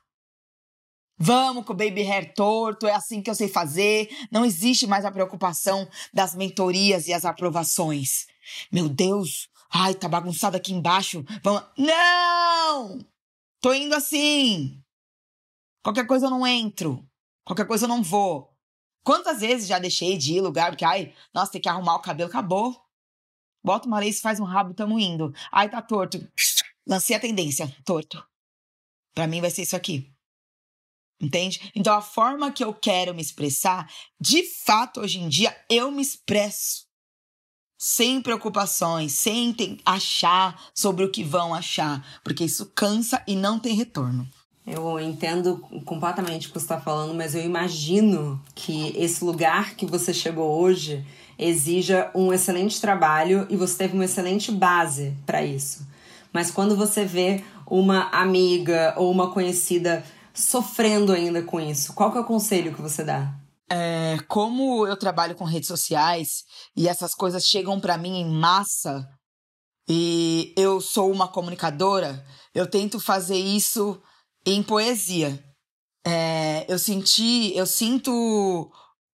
Vamos 1.23 1.65
com 1.65 1.73
o 1.73 1.75
baby 1.75 2.01
hair 2.01 2.33
torto, 2.33 2.87
é 2.87 2.93
assim 2.93 3.21
que 3.21 3.29
eu 3.29 3.35
sei 3.35 3.47
fazer. 3.47 4.09
Não 4.31 4.43
existe 4.43 4.87
mais 4.87 5.05
a 5.05 5.11
preocupação 5.11 5.87
das 6.11 6.33
mentorias 6.33 7.07
e 7.07 7.13
as 7.13 7.25
aprovações. 7.25 8.25
Meu 8.71 8.89
Deus, 8.89 9.47
ai, 9.71 9.93
tá 9.93 10.09
bagunçado 10.09 10.57
aqui 10.57 10.73
embaixo. 10.73 11.23
Vamos. 11.43 11.63
Não! 11.77 13.05
Tô 13.61 13.71
indo 13.71 13.93
assim. 13.93 14.81
Qualquer 15.83 16.07
coisa 16.07 16.25
eu 16.25 16.31
não 16.31 16.47
entro. 16.47 17.07
Qualquer 17.45 17.67
coisa 17.67 17.85
eu 17.85 17.89
não 17.89 18.01
vou. 18.01 18.51
Quantas 19.03 19.41
vezes 19.41 19.67
já 19.67 19.77
deixei 19.77 20.17
de 20.17 20.33
ir 20.33 20.41
lugar 20.41 20.71
porque, 20.71 20.85
ai, 20.85 21.13
nossa, 21.31 21.51
tem 21.51 21.61
que 21.61 21.69
arrumar 21.69 21.97
o 21.97 22.01
cabelo, 22.01 22.29
acabou. 22.29 22.75
Bota 23.63 23.87
uma 23.87 23.99
lace, 23.99 24.21
faz 24.21 24.39
um 24.39 24.43
rabo, 24.43 24.73
tamo 24.73 24.97
indo. 24.97 25.31
Ai, 25.51 25.69
tá 25.69 25.83
torto. 25.83 26.17
Lancei 26.87 27.15
a 27.15 27.19
tendência, 27.19 27.71
torto. 27.85 28.27
Para 29.13 29.27
mim 29.27 29.39
vai 29.39 29.51
ser 29.51 29.61
isso 29.61 29.75
aqui. 29.75 30.11
Entende? 31.21 31.71
Então 31.75 31.93
a 31.93 32.01
forma 32.01 32.51
que 32.51 32.63
eu 32.63 32.73
quero 32.73 33.13
me 33.13 33.21
expressar, 33.21 33.87
de 34.19 34.43
fato, 34.65 35.01
hoje 35.01 35.19
em 35.19 35.29
dia, 35.29 35.55
eu 35.69 35.91
me 35.91 36.01
expresso. 36.01 36.89
Sem 37.77 38.21
preocupações, 38.21 39.13
sem 39.13 39.55
achar 39.85 40.69
sobre 40.73 41.03
o 41.03 41.11
que 41.11 41.23
vão 41.23 41.53
achar, 41.53 42.05
porque 42.23 42.43
isso 42.43 42.71
cansa 42.75 43.23
e 43.27 43.35
não 43.35 43.59
tem 43.59 43.75
retorno. 43.75 44.27
Eu 44.65 44.99
entendo 44.99 45.57
completamente 45.85 46.47
o 46.47 46.49
que 46.49 46.59
você 46.59 46.65
está 46.65 46.79
falando, 46.79 47.15
mas 47.15 47.33
eu 47.33 47.43
imagino 47.43 48.39
que 48.53 48.93
esse 48.95 49.23
lugar 49.23 49.75
que 49.75 49.85
você 49.85 50.13
chegou 50.13 50.61
hoje 50.61 51.03
exija 51.37 52.11
um 52.13 52.31
excelente 52.31 52.79
trabalho 52.79 53.47
e 53.49 53.55
você 53.55 53.79
teve 53.79 53.95
uma 53.95 54.05
excelente 54.05 54.51
base 54.51 55.15
para 55.25 55.43
isso. 55.43 55.87
Mas 56.31 56.51
quando 56.51 56.75
você 56.75 57.03
vê 57.03 57.43
uma 57.65 58.09
amiga 58.11 58.93
ou 58.95 59.11
uma 59.11 59.31
conhecida 59.31 60.03
sofrendo 60.33 61.11
ainda 61.11 61.43
com 61.43 61.59
isso, 61.59 61.93
qual 61.93 62.11
que 62.11 62.17
é 62.17 62.21
o 62.21 62.25
conselho 62.25 62.73
que 62.73 62.81
você 62.81 63.03
dá? 63.03 63.33
É, 63.69 64.17
como 64.27 64.85
eu 64.85 64.97
trabalho 64.97 65.35
com 65.35 65.45
redes 65.45 65.67
sociais 65.67 66.43
e 66.75 66.87
essas 66.87 67.13
coisas 67.13 67.45
chegam 67.45 67.79
para 67.79 67.97
mim 67.97 68.19
em 68.19 68.29
massa 68.29 69.07
e 69.87 70.53
eu 70.57 70.81
sou 70.81 71.11
uma 71.11 71.27
comunicadora, 71.27 72.25
eu 72.53 72.67
tento 72.67 72.99
fazer 72.99 73.37
isso 73.37 74.01
em 74.45 74.61
poesia. 74.61 75.41
É, 76.05 76.65
eu 76.67 76.79
senti, 76.79 77.55
eu 77.55 77.65
sinto 77.65 78.71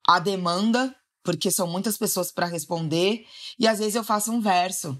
a 0.08 0.20
demanda, 0.20 0.96
porque 1.24 1.52
são 1.52 1.68
muitas 1.68 1.98
pessoas 1.98 2.32
para 2.32 2.46
responder, 2.46 3.26
e 3.60 3.68
às 3.68 3.80
vezes 3.80 3.96
eu 3.96 4.04
faço 4.04 4.32
um 4.32 4.40
verso, 4.40 4.98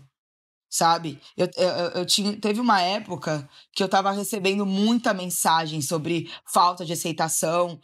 sabe? 0.78 1.20
Eu, 1.36 1.50
eu, 1.58 1.70
eu 2.02 2.06
tinha, 2.06 2.40
teve 2.40 2.60
uma 2.62 2.82
época 2.82 3.50
que 3.74 3.82
eu 3.82 3.88
estava 3.88 4.12
recebendo 4.12 4.66
muita 4.66 5.14
mensagem 5.14 5.82
sobre 5.82 6.32
falta 6.46 6.86
de 6.86 6.94
aceitação, 6.94 7.80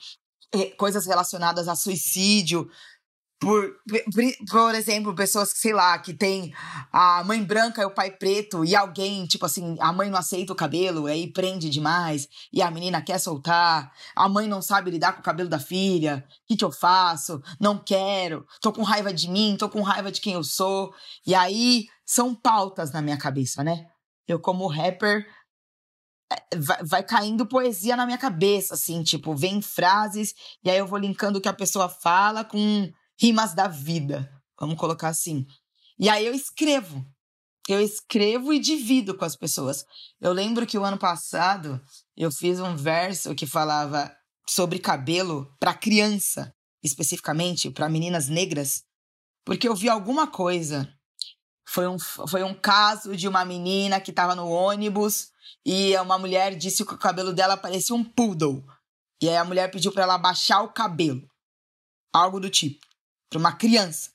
coisas 0.78 1.08
relacionadas 1.08 1.68
a 1.68 1.76
suicídio, 1.76 2.70
por, 3.40 3.76
por 4.50 4.74
exemplo, 4.74 5.14
pessoas 5.14 5.52
que, 5.52 5.60
sei 5.60 5.74
lá, 5.74 5.98
que 6.00 6.14
tem 6.14 6.54
a 6.92 7.24
mãe 7.26 7.44
branca 7.44 7.82
e 7.82 7.86
o 7.86 7.92
pai 7.92 8.10
preto, 8.12 8.64
e 8.64 8.76
alguém, 8.76 9.26
tipo 9.26 9.46
assim, 9.46 9.76
a 9.80 9.92
mãe 9.92 10.10
não 10.10 10.18
aceita 10.18 10.54
o 10.54 10.56
cabelo, 10.56 11.08
aí 11.08 11.32
prende 11.32 11.70
demais, 11.70 12.28
e 12.54 12.62
a 12.62 12.72
menina 12.72 13.02
quer 13.02 13.20
soltar, 13.20 13.92
a 14.16 14.30
mãe 14.30 14.48
não 14.48 14.62
sabe 14.62 14.92
lidar 14.92 15.14
com 15.14 15.20
o 15.20 15.24
cabelo 15.24 15.50
da 15.50 15.60
filha, 15.60 16.26
o 16.28 16.48
que, 16.48 16.58
que 16.58 16.64
eu 16.64 16.72
faço? 16.72 17.42
Não 17.60 17.78
quero, 17.78 18.46
tô 18.62 18.72
com 18.72 18.82
raiva 18.82 19.14
de 19.14 19.30
mim, 19.30 19.58
tô 19.60 19.68
com 19.68 19.82
raiva 19.82 20.12
de 20.12 20.22
quem 20.22 20.34
eu 20.34 20.44
sou. 20.44 20.94
E 21.28 21.36
aí 21.36 21.88
são 22.06 22.34
pautas 22.34 22.92
na 22.92 23.02
minha 23.02 23.18
cabeça, 23.18 23.64
né? 23.64 23.88
Eu, 24.26 24.40
como 24.40 24.68
rapper, 24.68 25.26
é, 26.32 26.58
vai, 26.58 26.84
vai, 26.84 27.04
caindo 27.04 27.46
poesia 27.46 27.98
na 27.98 28.06
minha 28.06 28.18
cabeça, 28.18 28.74
assim, 28.76 29.04
tipo, 29.04 29.36
vem 29.36 29.62
frases, 29.62 30.34
e 30.64 30.70
aí 30.70 30.78
eu 30.78 30.88
vou 30.88 30.98
linkando 30.98 31.40
o 31.40 31.42
que 31.42 31.50
a 31.50 31.54
pessoa 31.54 31.90
fala 31.90 32.44
com 32.46 32.90
rimas 33.20 33.54
da 33.54 33.68
vida, 33.68 34.30
vamos 34.60 34.78
colocar 34.78 35.10
assim. 35.10 35.46
E 35.98 36.10
aí 36.10 36.26
eu 36.26 36.34
escrevo. 36.34 37.06
Eu 37.68 37.80
escrevo 37.80 38.52
e 38.52 38.60
divido 38.60 39.16
com 39.16 39.24
as 39.24 39.36
pessoas. 39.38 39.86
Eu 40.20 40.34
lembro 40.34 40.68
que 40.68 40.78
o 40.78 40.84
ano 40.84 40.98
passado 40.98 41.82
eu 42.16 42.30
fiz 42.30 42.60
um 42.60 42.76
verso 42.76 43.34
que 43.36 43.46
falava 43.46 44.14
sobre 44.48 44.80
cabelo 44.80 45.50
para 45.60 45.74
criança, 45.74 46.54
especificamente 46.84 47.72
para 47.72 47.88
meninas 47.88 48.28
negras, 48.28 48.84
porque 49.46 49.68
eu 49.68 49.76
vi 49.76 49.88
alguma 49.88 50.28
coisa. 50.28 50.94
Foi 51.66 51.88
um, 51.88 51.98
foi 51.98 52.44
um 52.44 52.54
caso 52.54 53.16
de 53.16 53.30
uma 53.30 53.46
menina 53.46 54.02
que 54.02 54.12
estava 54.12 54.36
no 54.36 54.50
ônibus 54.50 55.30
e 55.66 55.96
uma 55.98 56.18
mulher 56.18 56.56
disse 56.58 56.86
que 56.86 56.94
o 56.94 56.98
cabelo 56.98 57.32
dela 57.32 57.56
parecia 57.56 57.96
um 57.96 58.04
poodle. 58.04 58.62
E 59.22 59.30
aí 59.30 59.38
a 59.38 59.46
mulher 59.46 59.72
pediu 59.72 59.94
para 59.94 60.04
ela 60.04 60.18
baixar 60.18 60.62
o 60.62 60.74
cabelo. 60.74 61.26
Algo 62.12 62.42
do 62.42 62.50
tipo 62.50 62.86
para 63.34 63.40
uma 63.40 63.56
criança. 63.56 64.12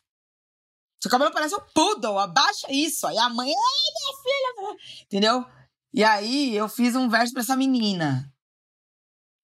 Seu 1.00 1.10
cabelo 1.10 1.32
parece 1.32 1.54
um 1.54 1.60
poodle, 1.74 2.18
abaixa 2.18 2.70
isso. 2.70 3.06
Aí 3.06 3.18
a 3.18 3.28
mãe, 3.28 3.48
ai, 3.48 3.54
minha 3.94 4.22
filha, 4.22 5.04
entendeu? 5.04 5.46
E 5.92 6.04
aí 6.04 6.56
eu 6.56 6.68
fiz 6.68 6.94
um 6.94 7.08
verso 7.08 7.32
para 7.32 7.42
essa 7.42 7.56
menina, 7.56 8.32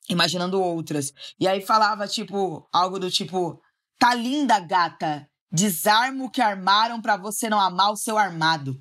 imaginando 0.09 0.61
outras. 0.61 1.13
E 1.39 1.49
aí 1.49 1.61
falava, 1.61 2.07
tipo, 2.07 2.69
algo 2.73 2.99
do 2.99 3.11
tipo: 3.11 3.61
tá 3.99 4.15
linda, 4.15 4.59
gata. 4.61 5.29
Desarma 5.51 6.25
o 6.25 6.31
que 6.31 6.41
armaram 6.43 7.01
para 7.01 7.17
você 7.17 7.49
não 7.49 7.61
amar 7.61 7.93
o 7.93 7.97
seu 7.97 8.19
armado. 8.19 8.77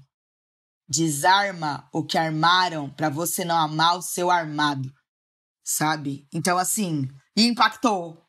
Desarma 0.89 1.87
o 1.93 2.03
que 2.03 2.17
armaram 2.17 2.89
para 2.89 3.09
você 3.09 3.45
não 3.45 3.55
amar 3.55 3.97
o 3.97 4.01
seu 4.01 4.31
armado. 4.31 4.91
Sabe? 5.63 6.27
Então, 6.33 6.57
assim, 6.57 7.07
impactou 7.37 8.22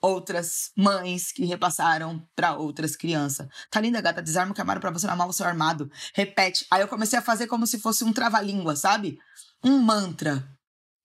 outras 0.00 0.70
mães 0.76 1.32
que 1.32 1.44
repassaram 1.44 2.26
para 2.34 2.56
outras 2.56 2.96
crianças. 2.96 3.46
Tá 3.70 3.80
linda, 3.80 4.00
gata, 4.00 4.22
desarma 4.22 4.54
o 4.56 4.60
armaram 4.60 4.80
pra 4.80 4.90
você 4.90 5.06
não 5.06 5.14
amar 5.14 5.28
o 5.28 5.32
seu 5.32 5.46
armado. 5.46 5.90
Repete. 6.14 6.66
Aí 6.70 6.80
eu 6.80 6.88
comecei 6.88 7.18
a 7.18 7.22
fazer 7.22 7.46
como 7.46 7.66
se 7.66 7.78
fosse 7.78 8.04
um 8.04 8.12
trava-língua, 8.12 8.76
sabe? 8.76 9.18
Um 9.62 9.78
mantra 9.78 10.48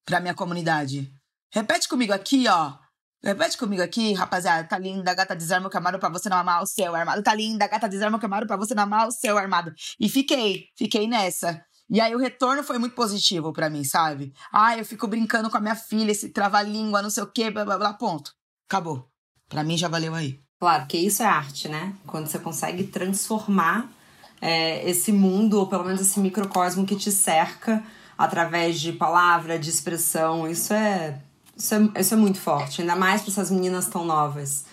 pra 0.05 0.19
minha 0.19 0.33
comunidade. 0.33 1.11
Repete 1.51 1.87
comigo 1.87 2.13
aqui, 2.13 2.47
ó. 2.47 2.77
Repete 3.23 3.57
comigo 3.57 3.81
aqui, 3.81 4.13
rapaziada. 4.13 4.67
Tá 4.67 4.77
linda, 4.77 5.13
gata, 5.13 5.35
desarma 5.35 5.69
o 5.69 5.75
armaram 5.75 5.99
pra 5.99 6.09
você 6.09 6.27
não 6.29 6.37
amar 6.37 6.61
o 6.61 6.67
seu 6.67 6.93
armado. 6.93 7.23
Tá 7.23 7.33
linda, 7.33 7.67
gata, 7.67 7.87
desarma 7.87 8.17
o 8.17 8.21
armaram 8.21 8.45
pra 8.45 8.57
você 8.57 8.75
não 8.75 8.83
amar 8.83 9.07
o 9.07 9.11
seu 9.11 9.37
armado. 9.37 9.73
E 9.99 10.09
fiquei, 10.09 10.65
fiquei 10.77 11.07
nessa. 11.07 11.63
E 11.89 12.01
aí 12.01 12.13
o 12.15 12.19
retorno 12.19 12.63
foi 12.63 12.77
muito 12.77 12.95
positivo 12.95 13.53
para 13.53 13.69
mim, 13.69 13.83
sabe? 13.83 14.33
Ah, 14.51 14.77
eu 14.77 14.85
fico 14.85 15.07
brincando 15.07 15.49
com 15.49 15.57
a 15.57 15.61
minha 15.61 15.75
filha, 15.75 16.11
esse 16.11 16.29
trava-língua, 16.29 17.01
não 17.01 17.09
sei 17.09 17.23
o 17.23 17.31
quê, 17.31 17.51
blá 17.51 17.63
blá 17.63 17.77
blá, 17.77 17.93
ponto. 17.93 18.31
Acabou. 18.73 19.07
Para 19.47 19.63
mim 19.63 19.77
já 19.77 19.87
valeu 19.87 20.15
aí. 20.15 20.39
Claro, 20.59 20.87
que 20.87 20.97
isso 20.97 21.21
é 21.21 21.27
arte, 21.27 21.67
né? 21.67 21.93
Quando 22.07 22.25
você 22.25 22.39
consegue 22.39 22.85
transformar 22.85 23.87
é, 24.41 24.89
esse 24.89 25.11
mundo, 25.11 25.59
ou 25.59 25.67
pelo 25.67 25.83
menos 25.83 26.01
esse 26.01 26.19
microcosmo 26.19 26.83
que 26.83 26.95
te 26.95 27.11
cerca, 27.11 27.83
através 28.17 28.79
de 28.79 28.91
palavra, 28.91 29.59
de 29.59 29.69
expressão, 29.69 30.49
isso 30.49 30.73
é, 30.73 31.19
isso 31.55 31.75
é, 31.75 31.99
isso 31.99 32.15
é 32.15 32.17
muito 32.17 32.39
forte, 32.39 32.81
ainda 32.81 32.95
mais 32.95 33.21
para 33.21 33.29
essas 33.29 33.51
meninas 33.51 33.85
tão 33.89 34.03
novas. 34.03 34.65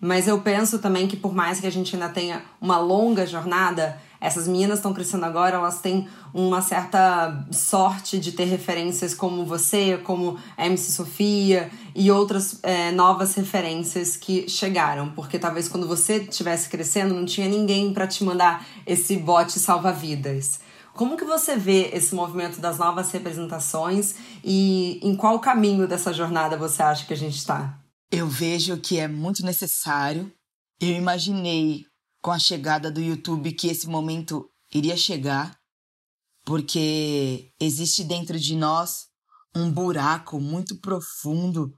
Mas 0.00 0.28
eu 0.28 0.40
penso 0.40 0.78
também 0.78 1.08
que 1.08 1.16
por 1.16 1.34
mais 1.34 1.58
que 1.58 1.66
a 1.66 1.72
gente 1.72 1.96
ainda 1.96 2.08
tenha 2.08 2.44
uma 2.60 2.78
longa 2.78 3.26
jornada, 3.26 4.00
essas 4.20 4.46
meninas 4.46 4.78
estão 4.78 4.92
crescendo 4.92 5.24
agora, 5.24 5.56
elas 5.56 5.80
têm 5.80 6.06
uma 6.34 6.60
certa 6.60 7.46
sorte 7.50 8.18
de 8.18 8.32
ter 8.32 8.44
referências 8.44 9.14
como 9.14 9.44
você, 9.44 9.96
como 9.98 10.38
MC 10.58 10.92
Sofia 10.92 11.70
e 11.94 12.10
outras 12.10 12.58
é, 12.62 12.92
novas 12.92 13.34
referências 13.34 14.16
que 14.16 14.48
chegaram. 14.48 15.10
Porque 15.10 15.38
talvez 15.38 15.68
quando 15.68 15.88
você 15.88 16.18
estivesse 16.18 16.68
crescendo, 16.68 17.14
não 17.14 17.24
tinha 17.24 17.48
ninguém 17.48 17.94
para 17.94 18.06
te 18.06 18.22
mandar 18.22 18.66
esse 18.86 19.16
bote 19.16 19.58
salva-vidas. 19.58 20.60
Como 20.92 21.16
que 21.16 21.24
você 21.24 21.56
vê 21.56 21.90
esse 21.94 22.14
movimento 22.14 22.60
das 22.60 22.78
novas 22.78 23.10
representações 23.12 24.16
e 24.44 25.00
em 25.02 25.16
qual 25.16 25.38
caminho 25.38 25.88
dessa 25.88 26.12
jornada 26.12 26.56
você 26.56 26.82
acha 26.82 27.06
que 27.06 27.14
a 27.14 27.16
gente 27.16 27.36
está? 27.36 27.78
Eu 28.12 28.26
vejo 28.26 28.76
que 28.76 28.98
é 28.98 29.08
muito 29.08 29.42
necessário. 29.44 30.30
Eu 30.80 30.90
imaginei 30.90 31.84
com 32.20 32.30
a 32.30 32.38
chegada 32.38 32.90
do 32.90 33.00
YouTube 33.00 33.52
que 33.52 33.68
esse 33.68 33.86
momento 33.86 34.48
iria 34.72 34.96
chegar, 34.96 35.56
porque 36.44 37.52
existe 37.60 38.04
dentro 38.04 38.38
de 38.38 38.54
nós 38.54 39.06
um 39.54 39.70
buraco 39.70 40.40
muito 40.40 40.78
profundo, 40.80 41.74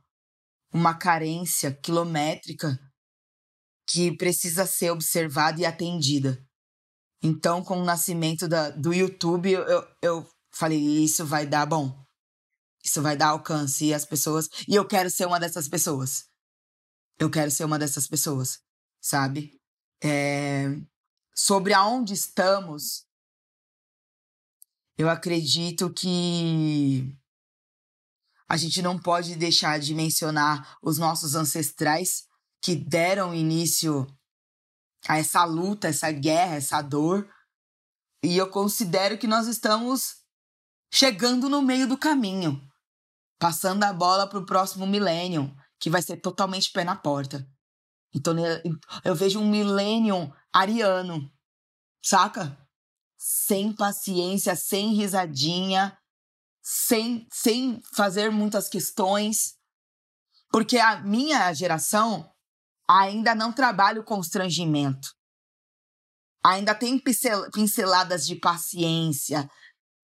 uma 0.72 0.94
carência 0.94 1.72
quilométrica 1.72 2.78
que 3.88 4.16
precisa 4.16 4.66
ser 4.66 4.90
observada 4.90 5.60
e 5.60 5.66
atendida. 5.66 6.38
Então, 7.22 7.62
com 7.62 7.80
o 7.80 7.84
nascimento 7.84 8.48
da, 8.48 8.70
do 8.70 8.92
YouTube, 8.92 9.52
eu, 9.52 9.86
eu 10.02 10.28
falei: 10.52 10.78
isso 10.78 11.24
vai 11.24 11.46
dar 11.46 11.66
bom. 11.66 12.02
Isso 12.84 13.00
vai 13.00 13.16
dar 13.16 13.28
alcance 13.28 13.86
e 13.86 13.94
as 13.94 14.04
pessoas. 14.04 14.48
E 14.66 14.74
eu 14.74 14.86
quero 14.86 15.08
ser 15.08 15.26
uma 15.26 15.38
dessas 15.38 15.68
pessoas. 15.68 16.24
Eu 17.18 17.30
quero 17.30 17.50
ser 17.50 17.64
uma 17.64 17.78
dessas 17.78 18.08
pessoas, 18.08 18.58
sabe? 19.00 19.61
É, 20.02 20.66
sobre 21.34 21.72
aonde 21.72 22.12
estamos, 22.12 23.06
eu 24.98 25.08
acredito 25.08 25.92
que 25.92 27.16
a 28.48 28.56
gente 28.56 28.82
não 28.82 28.98
pode 28.98 29.36
deixar 29.36 29.78
de 29.78 29.94
mencionar 29.94 30.76
os 30.82 30.98
nossos 30.98 31.34
ancestrais 31.34 32.26
que 32.60 32.74
deram 32.74 33.34
início 33.34 34.06
a 35.08 35.18
essa 35.18 35.44
luta, 35.44 35.88
essa 35.88 36.10
guerra, 36.10 36.56
essa 36.56 36.82
dor. 36.82 37.28
E 38.22 38.36
eu 38.36 38.50
considero 38.50 39.16
que 39.16 39.26
nós 39.26 39.46
estamos 39.46 40.22
chegando 40.92 41.48
no 41.48 41.62
meio 41.62 41.88
do 41.88 41.96
caminho, 41.96 42.60
passando 43.38 43.82
a 43.84 43.92
bola 43.92 44.28
para 44.28 44.38
o 44.38 44.46
próximo 44.46 44.86
milênio, 44.86 45.56
que 45.80 45.90
vai 45.90 46.02
ser 46.02 46.18
totalmente 46.18 46.70
pé 46.70 46.84
na 46.84 46.94
porta. 46.94 47.48
Então 48.14 48.34
né, 48.34 48.62
eu 49.04 49.14
vejo 49.14 49.40
um 49.40 49.48
millennium 49.48 50.32
ariano, 50.52 51.30
saca? 52.02 52.58
Sem 53.16 53.72
paciência, 53.72 54.54
sem 54.56 54.94
risadinha, 54.94 55.96
sem, 56.62 57.26
sem 57.32 57.80
fazer 57.94 58.30
muitas 58.30 58.68
questões. 58.68 59.54
Porque 60.50 60.78
a 60.78 61.00
minha 61.00 61.52
geração 61.54 62.30
ainda 62.88 63.34
não 63.34 63.52
trabalha 63.52 64.00
o 64.00 64.04
constrangimento. 64.04 65.08
Ainda 66.44 66.74
tem 66.74 67.00
pinceladas 67.52 68.26
de 68.26 68.34
paciência, 68.36 69.48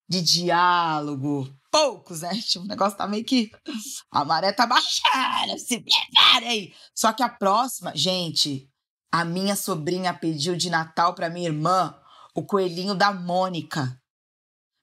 de 0.09 0.23
diálogo, 0.23 1.49
poucos, 1.71 2.23
né? 2.23 2.31
Tipo, 2.41 2.65
o 2.65 2.69
negócio 2.69 2.97
tá 2.97 3.07
meio 3.07 3.25
que. 3.25 3.51
A 4.11 4.25
maré 4.25 4.53
tá 4.53 4.67
baixando, 4.67 5.59
se 5.59 5.81
preparem! 5.81 6.73
Só 6.95 7.13
que 7.13 7.23
a 7.23 7.29
próxima, 7.29 7.95
gente, 7.95 8.69
a 9.13 9.25
minha 9.25 9.55
sobrinha 9.55 10.15
pediu 10.15 10.57
de 10.57 10.71
Natal 10.71 11.15
pra 11.15 11.29
minha 11.29 11.49
irmã 11.49 11.95
o 12.35 12.45
coelhinho 12.45 12.95
da 12.95 13.13
Mônica. 13.13 14.01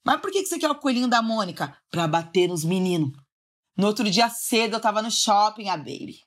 Mas 0.05 0.21
por 0.21 0.31
que 0.31 0.45
você 0.45 0.59
quer 0.59 0.69
o 0.69 0.75
coelhinho 0.75 1.07
da 1.07 1.21
Mônica? 1.21 1.75
Pra 1.89 2.07
bater 2.07 2.47
nos 2.47 2.63
meninos. 2.63 3.11
No 3.75 3.87
outro 3.87 4.09
dia 4.09 4.29
cedo 4.29 4.75
eu 4.75 4.79
tava 4.79 5.01
no 5.01 5.09
shopping, 5.09 5.69
a 5.69 5.77
baby. 5.77 6.19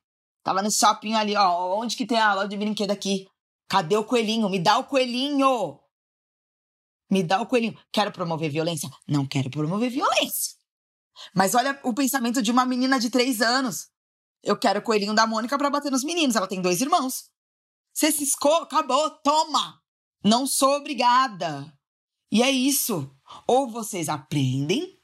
Tava 0.43 0.63
no 0.63 0.71
shopping 0.71 1.15
ali, 1.15 1.37
ó. 1.37 1.79
Onde 1.79 1.97
que 1.97 2.07
tem 2.07 2.19
a 2.19 2.35
loja 2.35 2.49
de 2.49 2.57
brinquedo 2.57 2.91
aqui? 2.91 3.27
Cadê 3.69 3.97
o 3.97 4.05
coelhinho? 4.05 4.49
Me 4.49 4.59
dá 4.59 4.79
o 4.79 4.85
coelhinho! 4.85 5.79
Me 7.11 7.23
dá 7.23 7.41
o 7.41 7.47
coelhinho. 7.47 7.79
Quero 7.93 8.13
promover 8.13 8.51
violência? 8.51 8.91
Não 9.07 9.27
quero 9.27 9.51
promover 9.51 9.91
violência. 9.91 10.57
Mas 11.35 11.55
olha 11.55 11.79
o 11.83 11.95
pensamento 11.95 12.43
de 12.43 12.51
uma 12.51 12.65
menina 12.65 12.99
de 12.99 13.11
três 13.11 13.41
anos. 13.41 13.89
Eu 14.43 14.57
quero 14.57 14.81
o 14.81 14.83
coelhinho 14.83 15.15
da 15.15 15.27
Mônica 15.27 15.59
para 15.59 15.71
bater 15.71 15.91
nos 15.91 16.05
meninos. 16.05 16.37
Ela 16.37 16.47
tem 16.47 16.61
dois 16.61 16.81
irmãos. 16.81 17.31
Você 17.93 18.13
ciscou, 18.13 18.55
acabou, 18.63 19.11
toma. 19.23 19.81
Não 20.25 20.47
sou 20.47 20.77
obrigada. 20.77 21.73
E 22.31 22.43
é 22.43 22.51
isso. 22.51 23.11
Ou 23.47 23.69
vocês 23.69 24.09
aprendem, 24.09 24.99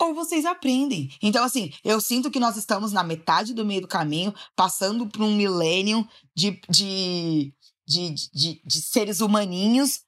ou 0.00 0.14
vocês 0.14 0.44
aprendem. 0.44 1.10
Então, 1.22 1.44
assim, 1.44 1.72
eu 1.82 2.00
sinto 2.00 2.30
que 2.30 2.40
nós 2.40 2.56
estamos 2.56 2.92
na 2.92 3.02
metade 3.02 3.54
do 3.54 3.64
meio 3.64 3.80
do 3.80 3.88
caminho, 3.88 4.34
passando 4.54 5.06
por 5.08 5.22
um 5.22 5.34
milênio 5.34 6.06
de, 6.34 6.60
de, 6.68 7.54
de, 7.86 8.14
de, 8.32 8.62
de 8.64 8.82
seres 8.82 9.20
humaninhos 9.20 10.05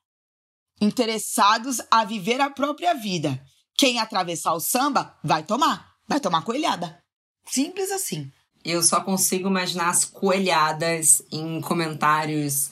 interessados 0.80 1.80
a 1.90 2.04
viver 2.04 2.40
a 2.40 2.50
própria 2.50 2.94
vida. 2.94 3.40
Quem 3.76 3.98
atravessar 3.98 4.54
o 4.54 4.60
samba 4.60 5.16
vai 5.22 5.42
tomar, 5.42 5.94
vai 6.06 6.20
tomar 6.20 6.42
coelhada. 6.42 6.98
Simples 7.46 7.90
assim. 7.90 8.30
Eu 8.64 8.82
só 8.82 9.00
consigo 9.00 9.48
imaginar 9.48 9.88
as 9.88 10.04
coelhadas 10.04 11.22
em 11.30 11.60
comentários 11.60 12.70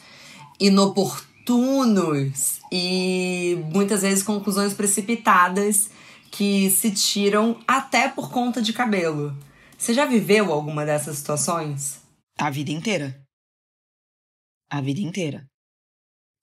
inoportunos 0.58 2.58
e 2.72 3.56
muitas 3.72 4.02
vezes 4.02 4.24
conclusões 4.24 4.74
precipitadas 4.74 5.90
que 6.30 6.68
se 6.70 6.90
tiram 6.90 7.60
até 7.66 8.08
por 8.08 8.30
conta 8.30 8.60
de 8.60 8.72
cabelo. 8.72 9.36
Você 9.78 9.94
já 9.94 10.04
viveu 10.04 10.52
alguma 10.52 10.84
dessas 10.84 11.18
situações? 11.18 12.00
A 12.36 12.50
vida 12.50 12.72
inteira. 12.72 13.22
A 14.68 14.80
vida 14.80 15.00
inteira 15.00 15.46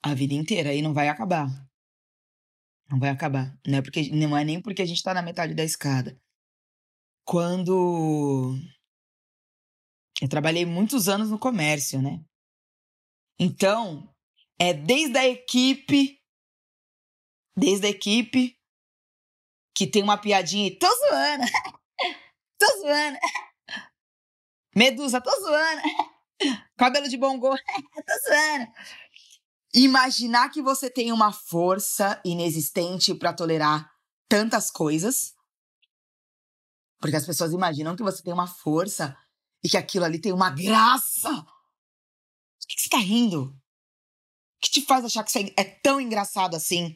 a 0.03 0.13
vida 0.13 0.33
inteira 0.33 0.73
e 0.73 0.81
não 0.81 0.93
vai 0.93 1.07
acabar. 1.07 1.47
Não 2.91 2.99
vai 2.99 3.09
acabar. 3.09 3.57
Não 3.65 3.77
é, 3.77 3.81
porque, 3.81 4.09
não 4.11 4.37
é 4.37 4.43
nem 4.43 4.61
porque 4.61 4.81
a 4.81 4.85
gente 4.85 5.01
tá 5.01 5.13
na 5.13 5.21
metade 5.21 5.53
da 5.53 5.63
escada. 5.63 6.19
Quando. 7.25 8.55
Eu 10.21 10.27
trabalhei 10.27 10.65
muitos 10.65 11.07
anos 11.07 11.31
no 11.31 11.39
comércio, 11.39 12.01
né? 12.01 12.23
Então, 13.39 14.13
é 14.59 14.73
desde 14.73 15.17
a 15.17 15.27
equipe. 15.27 16.21
Desde 17.57 17.87
a 17.87 17.89
equipe. 17.89 18.59
Que 19.75 19.87
tem 19.87 20.03
uma 20.03 20.17
piadinha 20.17 20.67
e 20.67 20.77
tô 20.77 20.87
zoando. 20.87 21.45
tô 22.59 22.81
zoando. 22.81 23.17
Medusa, 24.75 25.21
tô 25.21 25.31
zoando. 25.39 25.81
Cabelo 26.77 27.07
de 27.07 27.17
bom 27.17 27.39
gosto. 27.39 27.63
tô 28.05 28.29
zoando 28.29 28.71
imaginar 29.73 30.49
que 30.49 30.61
você 30.61 30.89
tem 30.89 31.11
uma 31.11 31.31
força 31.31 32.21
inexistente 32.23 33.13
para 33.15 33.33
tolerar 33.33 33.89
tantas 34.29 34.69
coisas. 34.69 35.33
Porque 36.99 37.15
as 37.15 37.25
pessoas 37.25 37.51
imaginam 37.51 37.95
que 37.95 38.03
você 38.03 38.21
tem 38.21 38.33
uma 38.33 38.47
força 38.47 39.17
e 39.63 39.69
que 39.69 39.77
aquilo 39.77 40.05
ali 40.05 40.19
tem 40.19 40.31
uma 40.31 40.49
graça. 40.49 41.29
Por 41.29 42.67
que, 42.67 42.79
você 42.79 42.89
tá 42.89 42.97
rindo? 42.97 43.45
O 43.45 43.55
que 44.61 44.71
te 44.71 44.85
faz 44.85 45.03
achar 45.03 45.23
que 45.23 45.29
isso 45.29 45.53
é 45.57 45.63
tão 45.63 45.99
engraçado 45.99 46.55
assim? 46.55 46.95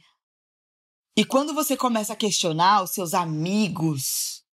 E 1.18 1.26
quando 1.26 1.54
você 1.54 1.76
começa 1.76 2.14
a 2.14 2.16
questionar 2.16 2.84
os 2.84 2.92
seus 2.92 3.14
amigos, 3.14 4.46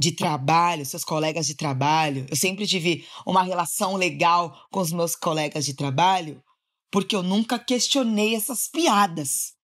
de 0.00 0.12
trabalho, 0.12 0.86
seus 0.86 1.04
colegas 1.04 1.46
de 1.46 1.54
trabalho. 1.54 2.24
Eu 2.30 2.36
sempre 2.36 2.66
tive 2.66 3.06
uma 3.26 3.42
relação 3.42 3.96
legal 3.96 4.66
com 4.72 4.80
os 4.80 4.90
meus 4.90 5.14
colegas 5.14 5.66
de 5.66 5.74
trabalho, 5.74 6.42
porque 6.90 7.14
eu 7.14 7.22
nunca 7.22 7.58
questionei 7.58 8.34
essas 8.34 8.68
piadas. 8.68 9.54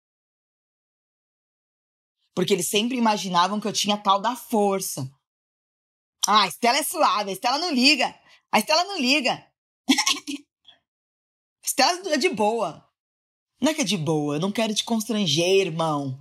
Porque 2.34 2.52
eles 2.52 2.68
sempre 2.68 2.96
imaginavam 2.96 3.60
que 3.60 3.66
eu 3.66 3.72
tinha 3.72 3.96
tal 3.96 4.20
da 4.20 4.36
força. 4.36 5.10
Ah, 6.26 6.42
a 6.42 6.48
Estela 6.48 6.78
é 6.78 6.82
suave, 6.82 7.30
a 7.30 7.32
Estela 7.32 7.58
não 7.58 7.72
liga. 7.72 8.14
A 8.52 8.58
Estela 8.58 8.84
não 8.84 8.98
liga. 8.98 9.32
a 11.62 11.66
Estela 11.66 12.14
é 12.14 12.18
de 12.18 12.28
boa. 12.28 12.86
Não 13.60 13.70
é 13.70 13.74
que 13.74 13.80
é 13.80 13.84
de 13.84 13.96
boa, 13.96 14.36
eu 14.36 14.40
não 14.40 14.52
quero 14.52 14.74
te 14.74 14.84
constranger, 14.84 15.66
irmão. 15.66 16.20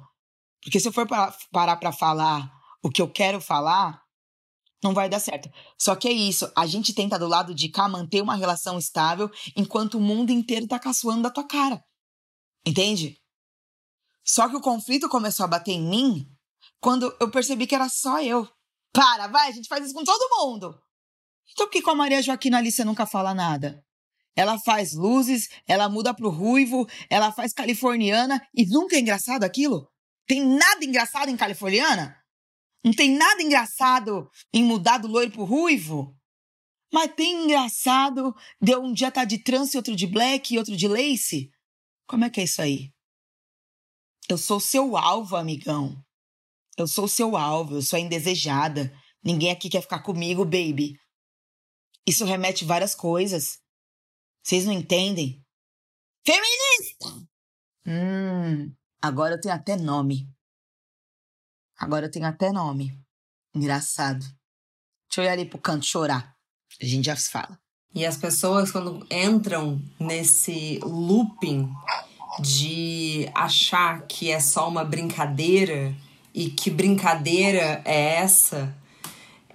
Porque 0.63 0.79
se 0.79 0.87
eu 0.87 0.93
for 0.93 1.05
parar 1.51 1.75
para 1.75 1.91
falar 1.91 2.49
o 2.81 2.89
que 2.89 3.01
eu 3.01 3.11
quero 3.11 3.41
falar, 3.41 4.04
não 4.83 4.93
vai 4.93 5.09
dar 5.09 5.19
certo. 5.19 5.49
Só 5.79 5.95
que 5.95 6.07
é 6.07 6.11
isso, 6.11 6.51
a 6.55 6.65
gente 6.65 6.93
tenta 6.93 7.17
do 7.17 7.27
lado 7.27 7.53
de 7.53 7.69
cá 7.69 7.87
manter 7.87 8.21
uma 8.21 8.35
relação 8.35 8.77
estável 8.77 9.29
enquanto 9.55 9.95
o 9.95 10.01
mundo 10.01 10.31
inteiro 10.31 10.67
tá 10.67 10.79
caçoando 10.79 11.23
da 11.23 11.29
tua 11.29 11.47
cara. 11.47 11.83
Entende? 12.65 13.17
Só 14.23 14.49
que 14.49 14.55
o 14.55 14.61
conflito 14.61 15.07
começou 15.07 15.43
a 15.43 15.47
bater 15.47 15.71
em 15.71 15.87
mim 15.87 16.27
quando 16.79 17.15
eu 17.19 17.29
percebi 17.29 17.67
que 17.67 17.75
era 17.75 17.89
só 17.89 18.21
eu. 18.21 18.47
Para, 18.91 19.27
vai, 19.27 19.49
a 19.49 19.51
gente 19.51 19.67
faz 19.67 19.85
isso 19.85 19.93
com 19.93 20.03
todo 20.03 20.37
mundo. 20.37 20.79
Então 21.51 21.67
por 21.67 21.71
que 21.71 21.81
com 21.81 21.91
a 21.91 21.95
Maria 21.95 22.21
Joaquina 22.21 22.57
ali 22.57 22.71
você 22.71 22.83
nunca 22.83 23.05
fala 23.05 23.33
nada? 23.33 23.83
Ela 24.35 24.59
faz 24.59 24.93
luzes, 24.93 25.47
ela 25.67 25.87
muda 25.87 26.13
pro 26.13 26.29
ruivo, 26.29 26.87
ela 27.09 27.31
faz 27.31 27.53
californiana 27.53 28.45
e 28.53 28.65
nunca 28.65 28.95
é 28.95 28.99
engraçado 28.99 29.43
aquilo? 29.43 29.87
Tem 30.27 30.45
nada 30.45 30.83
engraçado 30.83 31.29
em 31.29 31.37
californiana? 31.37 32.17
Não 32.85 32.93
tem 32.93 33.17
nada 33.17 33.41
engraçado 33.41 34.29
em 34.53 34.63
mudar 34.63 34.99
do 34.99 35.07
loiro 35.07 35.31
pro 35.31 35.43
ruivo? 35.43 36.15
Mas 36.93 37.15
tem 37.15 37.45
engraçado 37.45 38.31
de 38.61 38.75
um 38.75 38.93
dia 38.93 39.11
tá 39.11 39.25
de 39.25 39.39
trance, 39.39 39.75
outro 39.75 39.95
de 39.95 40.05
black 40.05 40.53
e 40.53 40.59
outro 40.59 40.77
de 40.77 40.87
lace? 40.87 41.49
Como 42.07 42.23
é 42.25 42.29
que 42.29 42.41
é 42.41 42.43
isso 42.43 42.61
aí? 42.61 42.93
Eu 44.29 44.37
sou 44.37 44.59
seu 44.59 44.95
alvo, 44.95 45.35
amigão. 45.35 45.99
Eu 46.77 46.85
sou 46.85 47.07
seu 47.07 47.35
alvo, 47.35 47.77
eu 47.77 47.81
sou 47.81 47.97
a 47.97 47.99
indesejada. 47.99 48.95
Ninguém 49.23 49.49
aqui 49.49 49.67
quer 49.67 49.81
ficar 49.81 50.03
comigo, 50.03 50.45
baby. 50.45 50.95
Isso 52.07 52.23
remete 52.23 52.63
várias 52.65 52.93
coisas. 52.93 53.59
Vocês 54.43 54.63
não 54.63 54.73
entendem? 54.73 55.43
Feminista! 56.23 57.27
Hum, 57.87 58.71
agora 59.01 59.33
eu 59.33 59.41
tenho 59.41 59.55
até 59.55 59.75
nome. 59.75 60.29
Agora 61.79 62.05
eu 62.05 62.11
tenho 62.11 62.25
até 62.25 62.51
nome. 62.51 62.91
Engraçado. 63.53 64.25
Deixa 65.09 65.21
eu 65.21 65.23
ir 65.23 65.29
ali 65.29 65.45
pro 65.45 65.59
canto 65.59 65.85
chorar. 65.85 66.35
A 66.81 66.85
gente 66.85 67.05
já 67.05 67.15
se 67.15 67.29
fala. 67.29 67.57
E 67.93 68.05
as 68.05 68.17
pessoas, 68.17 68.71
quando 68.71 69.05
entram 69.09 69.81
nesse 69.97 70.79
looping 70.83 71.71
de 72.41 73.29
achar 73.33 74.01
que 74.01 74.29
é 74.29 74.39
só 74.39 74.67
uma 74.67 74.83
brincadeira 74.83 75.95
e 76.33 76.49
que 76.49 76.69
brincadeira 76.69 77.81
é 77.85 78.15
essa, 78.15 78.75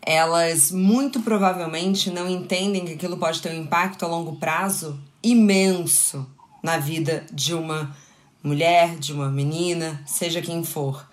elas 0.00 0.70
muito 0.70 1.20
provavelmente 1.20 2.10
não 2.10 2.28
entendem 2.28 2.86
que 2.86 2.94
aquilo 2.94 3.18
pode 3.18 3.42
ter 3.42 3.50
um 3.50 3.62
impacto 3.62 4.04
a 4.04 4.08
longo 4.08 4.36
prazo 4.36 4.98
imenso 5.22 6.26
na 6.62 6.78
vida 6.78 7.26
de 7.30 7.52
uma 7.52 7.94
mulher, 8.42 8.98
de 8.98 9.12
uma 9.12 9.28
menina, 9.28 10.02
seja 10.06 10.40
quem 10.40 10.64
for. 10.64 11.09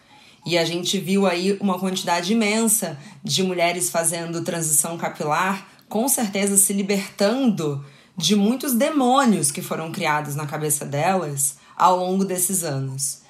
E 0.47 0.57
a 0.57 0.63
gente 0.63 0.97
viu 0.97 1.27
aí 1.27 1.57
uma 1.59 1.77
quantidade 1.77 2.31
imensa 2.31 2.97
de 3.21 3.43
mulheres 3.43 3.89
fazendo 3.89 4.45
transição 4.45 4.97
capilar, 4.97 5.67
com 5.89 6.07
certeza 6.07 6.55
se 6.55 6.71
libertando 6.71 7.85
de 8.15 8.33
muitos 8.33 8.73
demônios 8.73 9.51
que 9.51 9.61
foram 9.61 9.91
criados 9.91 10.35
na 10.35 10.47
cabeça 10.47 10.85
delas 10.85 11.57
ao 11.75 11.97
longo 11.97 12.23
desses 12.23 12.63
anos. 12.63 13.23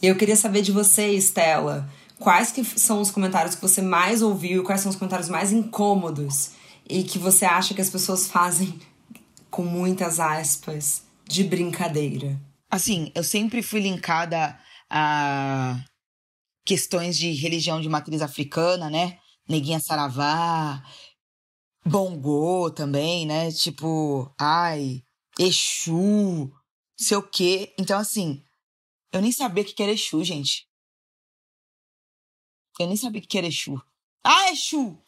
E 0.00 0.06
eu 0.06 0.16
queria 0.16 0.34
saber 0.34 0.62
de 0.62 0.72
você, 0.72 1.10
Estela, 1.10 1.86
quais 2.18 2.50
que 2.50 2.64
são 2.64 3.02
os 3.02 3.10
comentários 3.10 3.54
que 3.54 3.60
você 3.60 3.82
mais 3.82 4.22
ouviu, 4.22 4.64
quais 4.64 4.80
são 4.80 4.88
os 4.88 4.96
comentários 4.96 5.28
mais 5.28 5.52
incômodos 5.52 6.52
e 6.88 7.02
que 7.02 7.18
você 7.18 7.44
acha 7.44 7.74
que 7.74 7.82
as 7.82 7.90
pessoas 7.90 8.28
fazem 8.28 8.80
com 9.50 9.62
muitas 9.62 10.18
aspas 10.18 11.02
de 11.28 11.44
brincadeira. 11.44 12.40
Assim, 12.70 13.12
eu 13.14 13.22
sempre 13.22 13.62
fui 13.62 13.80
linkada 13.80 14.58
a 14.88 15.78
questões 16.64 17.16
de 17.16 17.32
religião 17.32 17.80
de 17.80 17.88
matriz 17.88 18.22
africana, 18.22 18.88
né? 18.88 19.18
Neguinha 19.48 19.80
Saravá, 19.80 20.82
Bongô 21.84 22.70
também, 22.70 23.26
né? 23.26 23.50
Tipo, 23.50 24.32
ai, 24.38 25.04
Exu, 25.38 26.52
sei 26.96 27.16
o 27.16 27.28
quê. 27.28 27.74
Então, 27.78 27.98
assim, 27.98 28.44
eu 29.12 29.20
nem 29.20 29.32
sabia 29.32 29.62
o 29.62 29.66
que 29.66 29.82
era 29.82 29.92
Exu, 29.92 30.22
gente. 30.24 30.68
Eu 32.78 32.86
nem 32.86 32.96
sabia 32.96 33.20
o 33.20 33.26
que 33.26 33.38
era 33.38 33.46
Exu. 33.46 33.82
Ah, 34.24 34.50
Exu! 34.50 34.98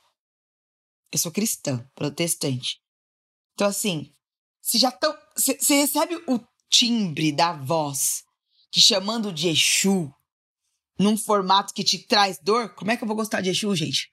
Eu 1.12 1.18
sou 1.18 1.30
cristã, 1.30 1.88
protestante. 1.94 2.82
Então, 3.54 3.68
assim, 3.68 4.12
se 4.60 4.78
já 4.78 4.88
estão. 4.88 5.16
Você 5.36 5.76
recebe 5.76 6.16
o 6.26 6.40
timbre 6.68 7.30
da 7.30 7.52
voz 7.52 8.24
te 8.70 8.80
chamando 8.80 9.32
de 9.32 9.48
Exu 9.48 10.12
num 10.98 11.16
formato 11.16 11.74
que 11.74 11.84
te 11.84 12.06
traz 12.06 12.38
dor, 12.38 12.74
como 12.74 12.90
é 12.90 12.96
que 12.96 13.02
eu 13.02 13.08
vou 13.08 13.16
gostar 13.16 13.40
de 13.40 13.50
Exu, 13.50 13.74
gente? 13.74 14.10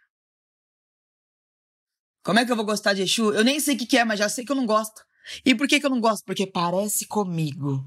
Como 2.24 2.39
é 2.39 2.46
que 2.46 2.52
eu 2.52 2.56
vou 2.56 2.65
gostar 2.65 2.94
de 2.94 3.02
Exu? 3.02 3.34
Eu 3.34 3.44
nem 3.44 3.60
sei 3.60 3.76
o 3.76 3.78
que, 3.78 3.86
que 3.86 3.98
é, 3.98 4.06
mas 4.06 4.20
já 4.20 4.30
sei 4.30 4.46
que 4.46 4.52
eu 4.52 4.56
não 4.56 4.65
gosto. 4.65 5.04
E 5.46 5.56
por 5.56 5.67
que, 5.67 5.80
que 5.80 5.86
eu 5.86 5.89
não 5.89 6.00
gosto? 6.00 6.26
Porque 6.26 6.48
parece 6.48 7.08
comigo. 7.08 7.84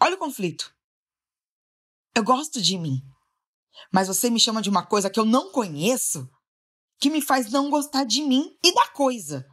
Olha 0.00 0.14
o 0.14 0.18
conflito. 0.18 0.74
Eu 2.14 2.24
gosto 2.24 2.60
de 2.60 2.78
mim. 2.78 3.00
Mas 3.92 4.08
você 4.08 4.28
me 4.28 4.40
chama 4.40 4.62
de 4.62 4.68
uma 4.68 4.84
coisa 4.84 5.10
que 5.10 5.18
eu 5.18 5.24
não 5.24 5.50
conheço, 5.50 6.28
que 6.98 7.10
me 7.10 7.22
faz 7.22 7.50
não 7.50 7.70
gostar 7.70 8.04
de 8.04 8.22
mim 8.22 8.56
e 8.62 8.74
da 8.74 8.88
coisa. 8.88 9.46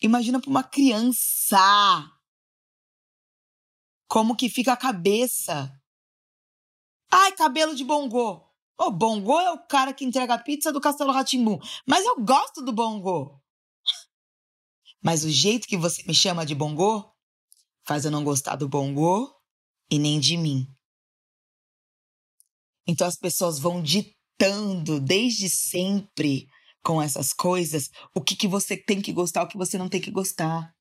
Imagina 0.00 0.40
para 0.40 0.50
uma 0.50 0.62
criança. 0.62 1.58
Como 4.08 4.36
que 4.36 4.48
fica 4.48 4.72
a 4.72 4.76
cabeça? 4.76 5.70
Ai, 7.16 7.30
cabelo 7.30 7.76
de 7.76 7.84
bongô. 7.84 8.44
O 8.76 8.90
bongô 8.90 9.38
é 9.38 9.52
o 9.52 9.64
cara 9.68 9.94
que 9.94 10.04
entrega 10.04 10.34
a 10.34 10.42
pizza 10.42 10.72
do 10.72 10.80
Castelo 10.80 11.12
Ratimbu. 11.12 11.60
Mas 11.86 12.04
eu 12.04 12.20
gosto 12.20 12.60
do 12.60 12.72
bongô. 12.72 13.40
Mas 15.00 15.22
o 15.22 15.30
jeito 15.30 15.68
que 15.68 15.76
você 15.76 16.02
me 16.02 16.12
chama 16.12 16.44
de 16.44 16.56
bongô 16.56 17.08
faz 17.86 18.04
eu 18.04 18.10
não 18.10 18.24
gostar 18.24 18.56
do 18.56 18.68
bongô 18.68 19.32
e 19.88 19.96
nem 19.96 20.18
de 20.18 20.36
mim. 20.36 20.66
Então 22.84 23.06
as 23.06 23.16
pessoas 23.16 23.60
vão 23.60 23.80
ditando 23.80 24.98
desde 25.00 25.48
sempre 25.48 26.48
com 26.82 27.00
essas 27.00 27.32
coisas 27.32 27.90
o 28.12 28.20
que, 28.20 28.34
que 28.34 28.48
você 28.48 28.76
tem 28.76 29.00
que 29.00 29.12
gostar, 29.12 29.44
o 29.44 29.48
que 29.48 29.56
você 29.56 29.78
não 29.78 29.88
tem 29.88 30.00
que 30.00 30.10
gostar. 30.10 30.74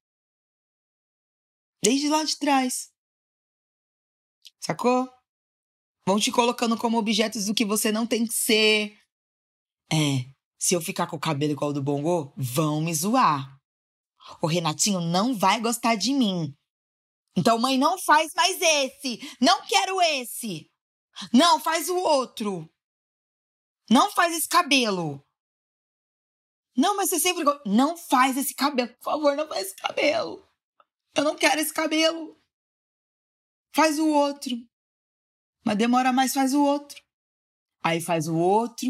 Desde 1.83 2.09
lá 2.09 2.23
de 2.23 2.39
trás. 2.39 2.91
Sacou? 4.59 5.07
Vão 6.05 6.19
te 6.19 6.31
colocando 6.31 6.77
como 6.77 6.97
objetos 6.97 7.45
do 7.45 7.53
que 7.53 7.65
você 7.65 7.91
não 7.91 8.05
tem 8.05 8.25
que 8.25 8.33
ser. 8.33 8.97
É, 9.91 10.25
se 10.59 10.73
eu 10.73 10.81
ficar 10.81 11.07
com 11.07 11.15
o 11.15 11.19
cabelo 11.19 11.53
igual 11.53 11.69
ao 11.69 11.73
do 11.73 11.81
Bongo, 11.81 12.33
vão 12.35 12.81
me 12.81 12.93
zoar. 12.93 13.57
O 14.41 14.47
Renatinho 14.47 14.99
não 14.99 15.37
vai 15.37 15.59
gostar 15.59 15.95
de 15.95 16.13
mim. 16.13 16.53
Então, 17.35 17.57
mãe, 17.57 17.77
não 17.77 17.97
faz 17.97 18.33
mais 18.33 18.61
esse. 18.61 19.19
Não 19.41 19.65
quero 19.65 20.01
esse. 20.01 20.69
Não, 21.31 21.59
faz 21.59 21.89
o 21.89 21.97
outro. 21.97 22.69
Não 23.89 24.11
faz 24.11 24.35
esse 24.35 24.47
cabelo. 24.47 25.25
Não, 26.75 26.95
mas 26.95 27.09
você 27.09 27.19
sempre. 27.19 27.43
Não 27.65 27.95
faz 27.97 28.37
esse 28.37 28.53
cabelo. 28.53 28.93
Por 28.95 29.03
favor, 29.03 29.35
não 29.35 29.47
faz 29.47 29.67
esse 29.67 29.75
cabelo. 29.75 30.47
Eu 31.15 31.23
não 31.23 31.35
quero 31.35 31.61
esse 31.61 31.73
cabelo. 31.73 32.39
Faz 33.75 33.99
o 33.99 34.07
outro. 34.07 34.51
Mas 35.63 35.77
demora 35.77 36.11
mais, 36.11 36.33
faz 36.33 36.53
o 36.53 36.61
outro. 36.61 37.01
Aí 37.83 38.01
faz 38.01 38.27
o 38.27 38.35
outro, 38.35 38.87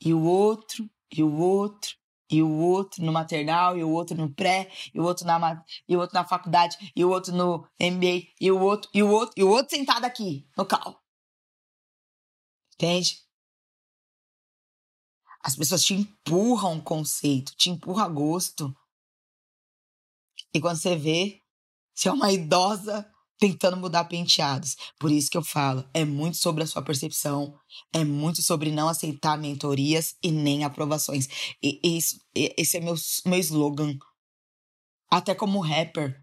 e 0.00 0.12
o 0.14 0.22
outro, 0.22 0.88
e 1.12 1.22
o 1.22 1.34
outro, 1.34 1.96
e 2.30 2.42
o 2.42 2.50
outro 2.50 3.04
no 3.04 3.12
maternal, 3.12 3.76
e 3.76 3.82
o 3.82 3.90
outro 3.90 4.16
no 4.16 4.32
pré, 4.32 4.70
e 4.92 5.00
o 5.00 5.04
outro 5.04 5.26
na, 5.26 5.64
e 5.88 5.96
o 5.96 6.00
outro 6.00 6.14
na 6.14 6.24
faculdade, 6.24 6.92
e 6.94 7.04
o 7.04 7.10
outro 7.10 7.34
no 7.34 7.66
MBA, 7.80 8.28
e 8.40 8.50
o 8.50 8.60
outro, 8.60 8.90
e 8.92 9.02
o 9.02 9.10
outro, 9.10 9.34
e 9.36 9.42
o 9.42 9.48
outro 9.48 9.74
sentado 9.74 10.04
aqui, 10.04 10.46
no 10.56 10.66
cal. 10.66 11.02
Entende? 12.74 13.18
As 15.42 15.56
pessoas 15.56 15.82
te 15.82 15.94
empurram 15.94 16.74
um 16.74 16.80
conceito, 16.80 17.56
te 17.56 17.70
empurram 17.70 18.04
a 18.04 18.08
gosto. 18.08 18.76
E 20.52 20.60
quando 20.60 20.76
você 20.76 20.96
vê, 20.96 21.42
você 21.94 22.08
é 22.08 22.12
uma 22.12 22.30
idosa 22.30 23.10
tentando 23.38 23.76
mudar 23.76 24.04
penteados. 24.04 24.76
Por 24.98 25.10
isso 25.10 25.30
que 25.30 25.36
eu 25.38 25.44
falo, 25.44 25.88
é 25.94 26.04
muito 26.04 26.36
sobre 26.36 26.64
a 26.64 26.66
sua 26.66 26.82
percepção, 26.82 27.54
é 27.92 28.04
muito 28.04 28.42
sobre 28.42 28.70
não 28.70 28.88
aceitar 28.88 29.38
mentorias 29.38 30.16
e 30.22 30.30
nem 30.30 30.64
aprovações. 30.64 31.28
E, 31.62 31.80
e 31.82 31.98
e, 32.34 32.54
esse 32.56 32.76
é 32.76 32.80
meu, 32.80 32.94
meu 33.26 33.38
slogan. 33.38 33.98
Até 35.10 35.34
como 35.34 35.60
rapper. 35.60 36.22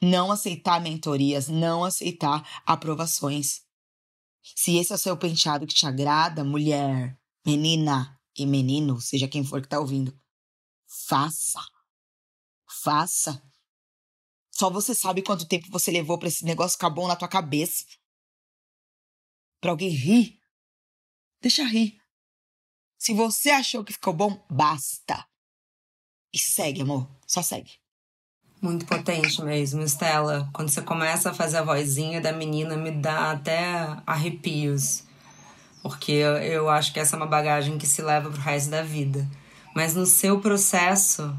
Não 0.00 0.32
aceitar 0.32 0.80
mentorias, 0.80 1.48
não 1.48 1.84
aceitar 1.84 2.62
aprovações. 2.66 3.60
Se 4.42 4.76
esse 4.76 4.92
é 4.92 4.96
o 4.96 4.98
seu 4.98 5.16
penteado 5.16 5.66
que 5.66 5.74
te 5.74 5.86
agrada, 5.86 6.42
mulher, 6.42 7.16
menina 7.46 8.18
e 8.36 8.44
menino, 8.44 9.00
seja 9.00 9.28
quem 9.28 9.44
for 9.44 9.62
que 9.62 9.68
tá 9.68 9.78
ouvindo, 9.78 10.12
faça. 11.06 11.60
Faça. 12.82 13.40
Só 14.62 14.70
você 14.70 14.94
sabe 14.94 15.22
quanto 15.22 15.44
tempo 15.44 15.66
você 15.72 15.90
levou 15.90 16.16
para 16.16 16.28
esse 16.28 16.44
negócio 16.44 16.76
ficar 16.76 16.88
bom 16.88 17.08
na 17.08 17.16
tua 17.16 17.26
cabeça. 17.26 17.84
Pra 19.60 19.72
alguém 19.72 19.88
rir. 19.88 20.38
Deixa 21.40 21.64
rir. 21.64 22.00
Se 22.96 23.12
você 23.12 23.50
achou 23.50 23.82
que 23.82 23.92
ficou 23.92 24.12
bom, 24.12 24.40
basta. 24.48 25.26
E 26.32 26.38
segue, 26.38 26.82
amor. 26.82 27.10
Só 27.26 27.42
segue. 27.42 27.72
Muito 28.60 28.86
potente 28.86 29.42
mesmo, 29.42 29.82
Estela. 29.82 30.48
Quando 30.54 30.68
você 30.68 30.80
começa 30.80 31.30
a 31.30 31.34
fazer 31.34 31.56
a 31.56 31.64
vozinha 31.64 32.20
da 32.20 32.32
menina, 32.32 32.76
me 32.76 32.92
dá 32.92 33.32
até 33.32 34.00
arrepios. 34.06 35.02
Porque 35.82 36.12
eu, 36.12 36.36
eu 36.36 36.68
acho 36.68 36.92
que 36.92 37.00
essa 37.00 37.16
é 37.16 37.18
uma 37.18 37.26
bagagem 37.26 37.78
que 37.78 37.86
se 37.88 38.00
leva 38.00 38.30
pro 38.30 38.40
resto 38.40 38.70
da 38.70 38.84
vida. 38.84 39.28
Mas 39.74 39.96
no 39.96 40.06
seu 40.06 40.40
processo, 40.40 41.36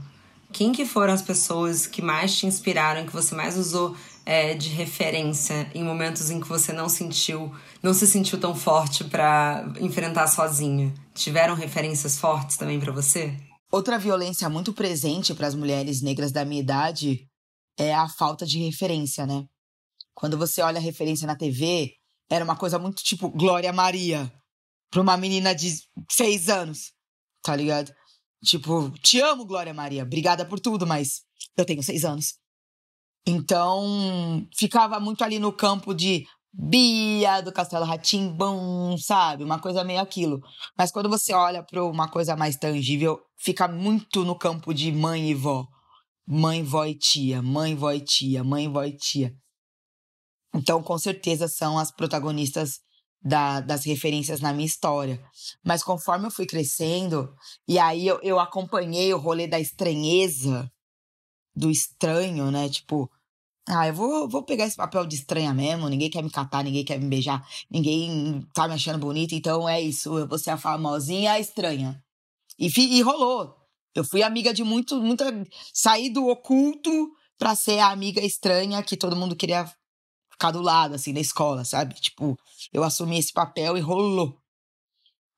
quem 0.53 0.71
que 0.71 0.85
foram 0.85 1.13
as 1.13 1.21
pessoas 1.21 1.87
que 1.87 2.01
mais 2.01 2.37
te 2.37 2.45
inspiraram, 2.45 3.05
que 3.05 3.11
você 3.11 3.33
mais 3.33 3.57
usou 3.57 3.97
é, 4.25 4.53
de 4.53 4.69
referência 4.69 5.69
em 5.73 5.83
momentos 5.83 6.29
em 6.29 6.39
que 6.39 6.47
você 6.47 6.71
não 6.71 6.87
sentiu, 6.87 7.53
não 7.81 7.93
se 7.93 8.07
sentiu 8.07 8.39
tão 8.39 8.55
forte 8.55 9.03
para 9.03 9.65
enfrentar 9.81 10.27
sozinha? 10.27 10.93
Tiveram 11.13 11.55
referências 11.55 12.17
fortes 12.17 12.55
também 12.55 12.79
para 12.79 12.91
você? 12.91 13.35
Outra 13.71 13.97
violência 13.97 14.47
muito 14.47 14.71
presente 14.71 15.33
para 15.33 15.47
as 15.47 15.55
mulheres 15.55 16.01
negras 16.01 16.31
da 16.31 16.45
minha 16.45 16.61
idade 16.61 17.27
é 17.77 17.93
a 17.93 18.07
falta 18.07 18.45
de 18.45 18.59
referência, 18.59 19.25
né? 19.25 19.45
Quando 20.13 20.37
você 20.37 20.61
olha 20.61 20.77
a 20.77 20.81
referência 20.81 21.25
na 21.25 21.35
TV, 21.35 21.91
era 22.29 22.45
uma 22.45 22.55
coisa 22.55 22.77
muito 22.77 23.03
tipo 23.03 23.29
Glória 23.29 23.73
Maria 23.73 24.31
para 24.91 25.01
uma 25.01 25.17
menina 25.17 25.55
de 25.55 25.75
seis 26.07 26.49
anos, 26.49 26.93
tá 27.41 27.55
ligado? 27.55 27.91
Tipo, 28.43 28.91
te 29.01 29.21
amo, 29.21 29.45
Glória 29.45 29.73
Maria. 29.73 30.03
Obrigada 30.03 30.45
por 30.45 30.59
tudo, 30.59 30.85
mas 30.85 31.21
eu 31.55 31.65
tenho 31.65 31.81
seis 31.81 32.03
anos. 32.03 32.33
Então, 33.25 34.45
ficava 34.57 34.99
muito 34.99 35.23
ali 35.23 35.39
no 35.39 35.53
campo 35.53 35.93
de 35.93 36.25
Bia 36.51 37.41
do 37.41 37.53
Castelo 37.53 37.85
Ratimbum, 37.85 38.97
sabe? 38.97 39.43
Uma 39.43 39.59
coisa 39.59 39.83
meio 39.83 40.01
aquilo. 40.01 40.41
Mas 40.77 40.91
quando 40.91 41.09
você 41.09 41.33
olha 41.33 41.63
para 41.63 41.83
uma 41.83 42.09
coisa 42.09 42.35
mais 42.35 42.57
tangível, 42.57 43.19
fica 43.37 43.67
muito 43.67 44.25
no 44.25 44.37
campo 44.37 44.73
de 44.73 44.91
mãe 44.91 45.31
e 45.31 45.33
vó. 45.33 45.65
Mãe, 46.27 46.61
vó 46.63 46.85
e 46.85 46.95
tia, 46.95 47.41
mãe, 47.41 47.75
vó 47.75 47.91
e 47.91 48.01
tia, 48.01 48.43
mãe, 48.43 48.71
vó 48.71 48.83
e 48.83 48.95
tia. 48.95 49.33
Então, 50.53 50.83
com 50.83 50.97
certeza, 50.97 51.47
são 51.47 51.79
as 51.79 51.91
protagonistas 51.91 52.79
da, 53.23 53.61
das 53.61 53.85
referências 53.85 54.41
na 54.41 54.51
minha 54.51 54.65
história. 54.65 55.23
Mas 55.63 55.83
conforme 55.83 56.27
eu 56.27 56.31
fui 56.31 56.45
crescendo, 56.45 57.33
e 57.67 57.79
aí 57.79 58.05
eu, 58.05 58.19
eu 58.21 58.39
acompanhei 58.39 59.13
o 59.13 59.17
rolê 59.17 59.47
da 59.47 59.59
estranheza, 59.59 60.69
do 61.55 61.69
estranho, 61.71 62.51
né? 62.51 62.67
Tipo, 62.67 63.09
ah, 63.67 63.87
eu 63.87 63.93
vou, 63.93 64.27
vou 64.27 64.43
pegar 64.43 64.65
esse 64.65 64.75
papel 64.75 65.05
de 65.05 65.15
estranha 65.15 65.53
mesmo, 65.53 65.87
ninguém 65.87 66.09
quer 66.09 66.21
me 66.21 66.29
catar, 66.29 66.63
ninguém 66.63 66.83
quer 66.83 66.99
me 66.99 67.07
beijar, 67.07 67.47
ninguém 67.71 68.45
tá 68.53 68.67
me 68.67 68.73
achando 68.73 68.99
bonita, 68.99 69.33
então 69.35 69.69
é 69.69 69.79
isso, 69.79 70.17
eu 70.17 70.27
vou 70.27 70.37
ser 70.37 70.49
a 70.49 70.57
famosinha 70.57 71.33
a 71.33 71.39
estranha. 71.39 72.03
E, 72.59 72.67
e 72.77 73.01
rolou. 73.01 73.55
Eu 73.95 74.03
fui 74.03 74.23
amiga 74.23 74.53
de 74.53 74.63
muito, 74.63 74.99
muita. 74.99 75.25
Saí 75.71 76.09
do 76.09 76.27
oculto 76.27 77.11
pra 77.37 77.55
ser 77.55 77.79
a 77.79 77.91
amiga 77.91 78.21
estranha 78.21 78.81
que 78.83 78.97
todo 78.97 79.15
mundo 79.15 79.35
queria 79.35 79.71
ficar 80.43 80.51
do 80.51 80.61
lado, 80.61 80.95
assim, 80.95 81.13
na 81.13 81.21
escola, 81.21 81.63
sabe? 81.63 81.95
Tipo, 81.95 82.37
eu 82.73 82.83
assumi 82.83 83.17
esse 83.17 83.31
papel 83.31 83.77
e 83.77 83.81
rolou. 83.81 84.37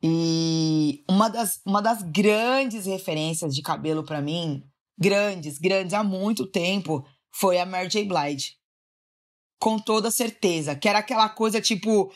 E 0.02 1.04
uma 1.10 1.30
das, 1.30 1.62
uma 1.66 1.82
das 1.82 2.02
grandes 2.02 2.86
referências 2.86 3.54
de 3.54 3.62
cabelo 3.62 4.04
para 4.04 4.22
mim, 4.22 4.64
grandes, 4.98 5.60
grandes, 5.60 5.94
há 5.94 6.04
muito 6.04 6.46
tempo, 6.48 7.06
foi 7.32 7.60
a 7.60 7.66
Mary 7.66 7.88
J. 7.88 8.06
Blige. 8.06 8.56
Com 9.60 9.78
toda 9.78 10.10
certeza. 10.10 10.76
Que 10.76 10.90
era 10.90 11.00
aquela 11.00 11.30
coisa 11.30 11.62
tipo. 11.62 12.12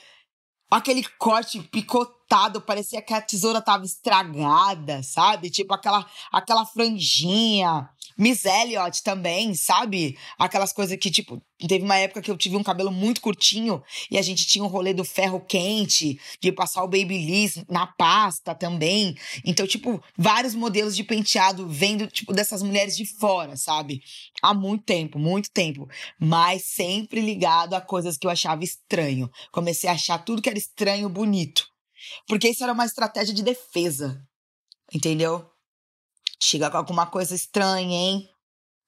Aquele 0.72 1.04
corte 1.18 1.60
picotado, 1.64 2.62
parecia 2.62 3.02
que 3.02 3.12
a 3.12 3.20
tesoura 3.20 3.60
tava 3.60 3.86
estragada, 3.86 5.02
sabe? 5.02 5.50
Tipo 5.50 5.74
aquela, 5.74 6.06
aquela 6.32 6.64
franjinha. 6.64 7.90
Miss 8.20 8.44
Elliot 8.44 9.02
também, 9.02 9.54
sabe? 9.54 10.18
Aquelas 10.38 10.74
coisas 10.74 10.98
que, 10.98 11.10
tipo, 11.10 11.42
teve 11.58 11.86
uma 11.86 11.96
época 11.96 12.22
que 12.22 12.30
eu 12.30 12.36
tive 12.36 12.58
um 12.58 12.64
cabelo 12.64 12.92
muito 12.92 13.22
curtinho 13.22 13.82
e 14.12 14.18
a 14.18 14.22
gente 14.22 14.46
tinha 14.46 14.62
um 14.62 14.68
rolê 14.68 14.94
do 14.94 15.06
ferro 15.06 15.40
quente, 15.40 16.20
de 16.42 16.52
passar 16.52 16.84
o 16.84 16.88
Babyliss 16.88 17.64
na 17.70 17.88
pasta 17.88 18.54
também. 18.54 19.16
Então, 19.46 19.66
tipo, 19.66 20.04
vários 20.18 20.54
modelos 20.54 20.98
de 20.98 21.04
penteado 21.06 21.66
vendo, 21.70 22.08
tipo, 22.08 22.34
dessas 22.34 22.62
mulheres 22.62 22.98
de 22.98 23.06
fora, 23.06 23.56
sabe? 23.56 24.02
Há 24.42 24.54
muito 24.54 24.84
tempo, 24.84 25.18
muito 25.18 25.50
tempo. 25.50 25.88
Mas 26.20 26.66
sempre 26.66 27.22
ligado 27.22 27.74
a 27.74 27.80
coisas 27.80 28.18
que 28.18 28.28
eu 28.28 28.32
achava 28.32 28.66
estranho. 28.66 29.32
Comecei 29.50 29.90
a 29.90 29.94
achar 29.94 30.18
tudo 30.18 30.42
que 30.42 30.50
era 30.50 30.60
estranho 30.60 31.08
bonito. 31.08 31.66
Porque 32.28 32.50
isso 32.50 32.64
era 32.64 32.74
uma 32.74 32.86
estratégia 32.86 33.34
de 33.34 33.44
defesa. 33.44 34.22
Entendeu? 34.94 35.50
Chega 36.42 36.70
com 36.70 36.78
alguma 36.78 37.06
coisa 37.06 37.36
estranha, 37.36 37.96
hein? 37.96 38.30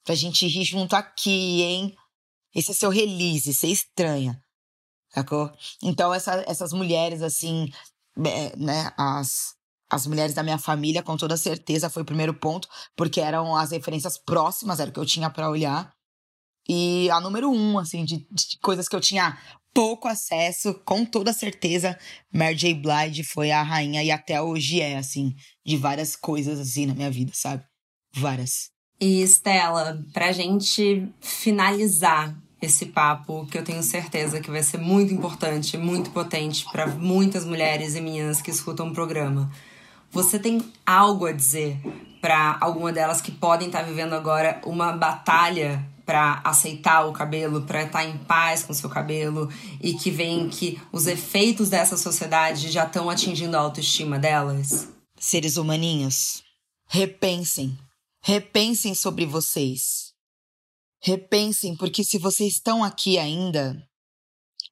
Pra 0.03 0.15
gente 0.15 0.47
rir 0.47 0.63
junto 0.63 0.95
aqui, 0.95 1.61
hein? 1.61 1.95
Esse 2.55 2.71
é 2.71 2.73
seu 2.73 2.89
release, 2.89 3.53
você 3.53 3.67
estranha. 3.67 4.41
Sacou? 5.13 5.51
Então, 5.83 6.13
essa, 6.13 6.43
essas 6.47 6.71
mulheres, 6.71 7.21
assim, 7.21 7.69
é, 8.25 8.55
né? 8.55 8.91
As, 8.97 9.55
as 9.89 10.07
mulheres 10.07 10.33
da 10.33 10.43
minha 10.43 10.57
família, 10.57 11.03
com 11.03 11.17
toda 11.17 11.35
certeza, 11.35 11.89
foi 11.89 12.03
o 12.03 12.05
primeiro 12.05 12.33
ponto, 12.33 12.67
porque 12.95 13.19
eram 13.19 13.55
as 13.55 13.71
referências 13.71 14.17
próximas, 14.17 14.79
era 14.79 14.89
o 14.89 14.93
que 14.93 14.99
eu 14.99 15.05
tinha 15.05 15.29
para 15.29 15.49
olhar. 15.49 15.93
E 16.67 17.09
a 17.09 17.19
número 17.19 17.51
um, 17.51 17.77
assim, 17.79 18.05
de, 18.05 18.17
de, 18.31 18.57
coisas 18.61 18.87
que 18.87 18.95
eu 18.95 19.01
tinha 19.01 19.37
pouco 19.73 20.07
acesso, 20.07 20.73
com 20.85 21.05
toda 21.05 21.33
certeza, 21.33 21.97
Mary 22.33 22.55
J. 22.55 22.73
Blige 22.75 23.23
foi 23.23 23.51
a 23.51 23.63
rainha 23.63 24.03
e 24.03 24.11
até 24.11 24.41
hoje 24.41 24.81
é, 24.81 24.97
assim, 24.97 25.33
de 25.65 25.77
várias 25.77 26.15
coisas, 26.15 26.59
assim, 26.59 26.85
na 26.85 26.93
minha 26.93 27.09
vida, 27.09 27.31
sabe? 27.33 27.63
Várias. 28.13 28.69
E, 28.99 29.21
Estela, 29.21 30.03
pra 30.13 30.31
gente 30.31 31.07
finalizar 31.19 32.37
esse 32.61 32.85
papo, 32.85 33.47
que 33.47 33.57
eu 33.57 33.63
tenho 33.63 33.81
certeza 33.81 34.39
que 34.39 34.51
vai 34.51 34.61
ser 34.61 34.77
muito 34.77 35.11
importante, 35.11 35.77
muito 35.77 36.11
potente 36.11 36.63
para 36.71 36.85
muitas 36.85 37.43
mulheres 37.43 37.95
e 37.95 38.01
meninas 38.01 38.41
que 38.41 38.51
escutam 38.51 38.89
o 38.89 38.93
programa. 38.93 39.51
Você 40.11 40.37
tem 40.37 40.61
algo 40.85 41.25
a 41.25 41.31
dizer 41.31 41.79
para 42.21 42.57
alguma 42.61 42.91
delas 42.91 43.19
que 43.19 43.31
podem 43.31 43.67
estar 43.67 43.79
tá 43.79 43.85
vivendo 43.85 44.13
agora 44.13 44.61
uma 44.63 44.91
batalha 44.91 45.83
para 46.05 46.41
aceitar 46.43 47.05
o 47.05 47.13
cabelo, 47.13 47.61
para 47.61 47.83
estar 47.83 47.99
tá 47.99 48.05
em 48.05 48.17
paz 48.17 48.63
com 48.63 48.71
o 48.71 48.75
seu 48.75 48.89
cabelo 48.89 49.49
e 49.79 49.93
que 49.93 50.11
veem 50.11 50.49
que 50.49 50.81
os 50.91 51.07
efeitos 51.07 51.69
dessa 51.69 51.97
sociedade 51.97 52.71
já 52.71 52.85
estão 52.85 53.09
atingindo 53.09 53.55
a 53.55 53.59
autoestima 53.59 54.19
delas? 54.19 54.87
Seres 55.17 55.57
humaninhos, 55.57 56.43
repensem. 56.87 57.77
Repensem 58.23 58.93
sobre 58.93 59.25
vocês. 59.25 60.13
Repensem, 61.01 61.75
porque 61.75 62.03
se 62.03 62.19
vocês 62.19 62.53
estão 62.53 62.83
aqui 62.83 63.17
ainda, 63.17 63.81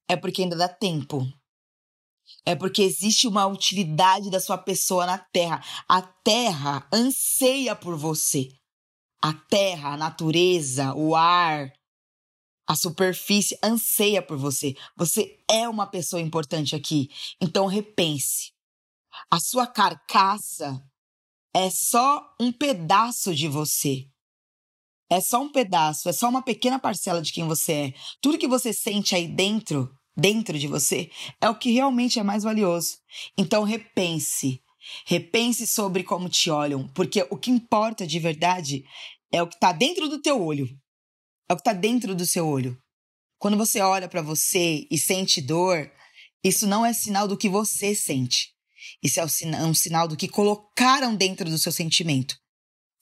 é 0.08 0.16
porque 0.16 0.42
ainda 0.42 0.56
dá 0.56 0.68
tempo. 0.68 1.26
É 2.46 2.54
porque 2.54 2.82
existe 2.82 3.26
uma 3.26 3.46
utilidade 3.46 4.30
da 4.30 4.38
sua 4.38 4.56
pessoa 4.56 5.04
na 5.04 5.18
Terra. 5.18 5.62
A 5.88 6.00
Terra 6.00 6.86
anseia 6.92 7.74
por 7.74 7.96
você 7.96 8.48
a 9.22 9.32
terra, 9.32 9.94
a 9.94 9.96
natureza, 9.96 10.94
o 10.94 11.14
ar, 11.14 11.72
a 12.66 12.76
superfície 12.76 13.58
anseia 13.62 14.22
por 14.22 14.38
você. 14.38 14.76
Você 14.96 15.38
é 15.50 15.68
uma 15.68 15.86
pessoa 15.86 16.22
importante 16.22 16.76
aqui. 16.76 17.10
Então 17.40 17.66
repense. 17.66 18.52
A 19.30 19.40
sua 19.40 19.66
carcaça 19.66 20.80
é 21.52 21.68
só 21.68 22.32
um 22.40 22.52
pedaço 22.52 23.34
de 23.34 23.48
você. 23.48 24.06
É 25.10 25.20
só 25.20 25.42
um 25.42 25.50
pedaço, 25.50 26.08
é 26.08 26.12
só 26.12 26.28
uma 26.28 26.42
pequena 26.42 26.78
parcela 26.78 27.20
de 27.20 27.32
quem 27.32 27.44
você 27.44 27.72
é. 27.72 27.94
Tudo 28.22 28.38
que 28.38 28.46
você 28.46 28.72
sente 28.72 29.16
aí 29.16 29.26
dentro, 29.26 29.92
dentro 30.16 30.56
de 30.56 30.68
você, 30.68 31.10
é 31.40 31.50
o 31.50 31.58
que 31.58 31.72
realmente 31.72 32.20
é 32.20 32.22
mais 32.22 32.44
valioso. 32.44 32.98
Então 33.36 33.64
repense. 33.64 34.62
Repense 35.06 35.66
sobre 35.66 36.02
como 36.02 36.28
te 36.28 36.50
olham, 36.50 36.88
porque 36.88 37.26
o 37.30 37.36
que 37.36 37.50
importa 37.50 38.06
de 38.06 38.18
verdade 38.18 38.84
é 39.32 39.42
o 39.42 39.46
que 39.46 39.54
está 39.54 39.72
dentro 39.72 40.08
do 40.08 40.20
teu 40.20 40.42
olho. 40.42 40.68
É 41.48 41.52
o 41.52 41.56
que 41.56 41.60
está 41.60 41.72
dentro 41.72 42.14
do 42.14 42.26
seu 42.26 42.46
olho. 42.46 42.78
Quando 43.38 43.56
você 43.56 43.80
olha 43.80 44.08
para 44.08 44.22
você 44.22 44.86
e 44.90 44.98
sente 44.98 45.40
dor, 45.40 45.90
isso 46.44 46.66
não 46.66 46.84
é 46.84 46.92
sinal 46.92 47.26
do 47.26 47.36
que 47.36 47.48
você 47.48 47.94
sente. 47.94 48.54
Isso 49.02 49.20
é 49.20 49.24
um 49.64 49.74
sinal 49.74 50.08
do 50.08 50.16
que 50.16 50.28
colocaram 50.28 51.14
dentro 51.14 51.48
do 51.48 51.58
seu 51.58 51.72
sentimento. 51.72 52.36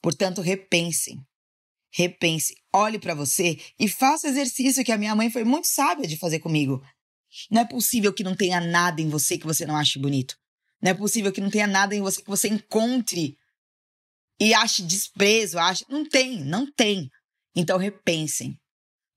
Portanto, 0.01 0.41
repensem. 0.41 1.17
Repense, 1.91 2.53
olhe 2.73 2.99
para 2.99 3.15
você 3.15 3.59
e 3.79 3.87
faça 3.87 4.27
exercício 4.27 4.83
que 4.83 4.91
a 4.91 4.97
minha 4.97 5.15
mãe 5.15 5.29
foi 5.29 5.43
muito 5.43 5.67
sábia 5.67 6.07
de 6.07 6.17
fazer 6.17 6.39
comigo. 6.39 6.81
Não 7.49 7.61
é 7.61 7.65
possível 7.65 8.13
que 8.13 8.23
não 8.23 8.35
tenha 8.35 8.61
nada 8.61 9.01
em 9.01 9.09
você 9.09 9.37
que 9.37 9.45
você 9.45 9.65
não 9.65 9.75
ache 9.75 9.99
bonito. 9.99 10.35
Não 10.81 10.91
é 10.91 10.93
possível 10.93 11.31
que 11.31 11.41
não 11.41 11.49
tenha 11.49 11.67
nada 11.67 11.95
em 11.95 12.01
você 12.01 12.21
que 12.21 12.29
você 12.29 12.47
encontre 12.47 13.37
e 14.39 14.53
ache 14.53 14.81
desprezo, 14.81 15.59
ache. 15.59 15.85
Não 15.89 16.07
tem, 16.07 16.43
não 16.43 16.71
tem. 16.71 17.09
Então 17.55 17.77
repensem. 17.77 18.57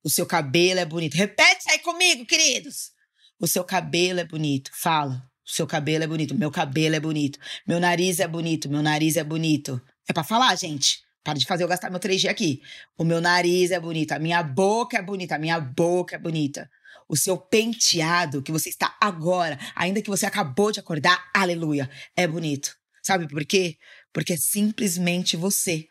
O 0.04 0.10
seu 0.10 0.26
cabelo 0.26 0.80
é 0.80 0.84
bonito. 0.84 1.14
Repete 1.14 1.70
aí 1.70 1.78
comigo, 1.78 2.26
queridos. 2.26 2.90
O 3.38 3.46
seu 3.46 3.62
cabelo 3.62 4.18
é 4.18 4.24
bonito. 4.24 4.70
Fala. 4.74 5.22
O 5.46 5.50
seu 5.50 5.66
cabelo 5.66 6.02
é 6.02 6.06
bonito. 6.06 6.34
Meu 6.34 6.50
cabelo 6.50 6.96
é 6.96 7.00
bonito. 7.00 7.38
Meu 7.66 7.78
nariz 7.78 8.18
é 8.18 8.26
bonito. 8.26 8.68
Meu 8.68 8.82
nariz 8.82 9.16
é 9.16 9.22
bonito. 9.22 9.80
É 10.08 10.12
para 10.12 10.24
falar, 10.24 10.54
gente. 10.56 11.00
Para 11.22 11.38
de 11.38 11.46
fazer 11.46 11.62
eu 11.62 11.68
gastar 11.68 11.88
meu 11.88 12.00
3G 12.00 12.28
aqui. 12.28 12.60
O 12.98 13.04
meu 13.04 13.20
nariz 13.20 13.70
é 13.70 13.78
bonito. 13.78 14.10
A 14.10 14.18
minha 14.18 14.42
boca 14.42 14.98
é 14.98 15.02
bonita. 15.02 15.36
A 15.36 15.38
minha 15.38 15.60
boca 15.60 16.16
é 16.16 16.18
bonita. 16.18 16.68
O 17.08 17.16
seu 17.16 17.36
penteado 17.36 18.42
que 18.42 18.52
você 18.52 18.68
está 18.68 18.96
agora, 19.00 19.58
ainda 19.74 20.02
que 20.02 20.10
você 20.10 20.26
acabou 20.26 20.72
de 20.72 20.80
acordar, 20.80 21.30
aleluia, 21.34 21.90
é 22.16 22.26
bonito. 22.26 22.76
Sabe 23.02 23.26
por 23.26 23.44
quê? 23.44 23.76
Porque 24.12 24.34
é 24.34 24.36
simplesmente 24.36 25.36
você. 25.36 25.86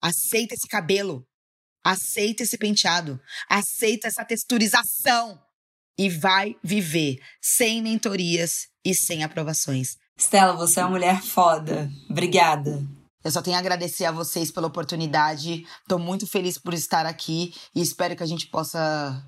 Aceita 0.00 0.54
esse 0.54 0.68
cabelo. 0.68 1.26
Aceita 1.84 2.42
esse 2.42 2.56
penteado. 2.56 3.20
Aceita 3.48 4.06
essa 4.06 4.24
texturização. 4.24 5.40
E 5.98 6.08
vai 6.08 6.54
viver 6.62 7.18
sem 7.40 7.82
mentorias 7.82 8.68
e 8.84 8.94
sem 8.94 9.24
aprovações. 9.24 9.96
Stella, 10.18 10.54
você 10.54 10.80
é 10.80 10.84
uma 10.84 10.90
mulher 10.90 11.22
foda. 11.22 11.90
Obrigada. 12.08 12.86
Eu 13.24 13.30
só 13.30 13.42
tenho 13.42 13.56
a 13.56 13.58
agradecer 13.58 14.04
a 14.04 14.12
vocês 14.12 14.52
pela 14.52 14.68
oportunidade. 14.68 15.66
Estou 15.80 15.98
muito 15.98 16.26
feliz 16.26 16.58
por 16.58 16.72
estar 16.72 17.06
aqui 17.06 17.52
e 17.74 17.80
espero 17.80 18.14
que 18.14 18.22
a 18.22 18.26
gente 18.26 18.46
possa 18.46 19.20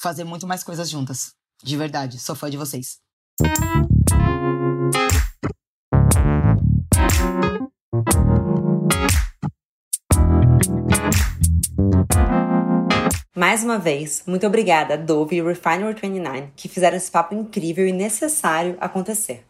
fazer 0.00 0.24
muito 0.24 0.46
mais 0.46 0.64
coisas 0.64 0.88
juntas. 0.88 1.32
De 1.62 1.76
verdade, 1.76 2.18
sou 2.18 2.34
fã 2.34 2.48
de 2.48 2.56
vocês. 2.56 2.98
Mais 13.36 13.64
uma 13.64 13.78
vez, 13.78 14.22
muito 14.26 14.46
obrigada 14.46 14.96
Dove 14.96 15.36
e 15.36 15.42
Refinery 15.42 15.98
29 16.00 16.52
que 16.56 16.68
fizeram 16.68 16.96
esse 16.96 17.10
papo 17.10 17.34
incrível 17.34 17.86
e 17.86 17.92
necessário 17.92 18.76
acontecer. 18.80 19.46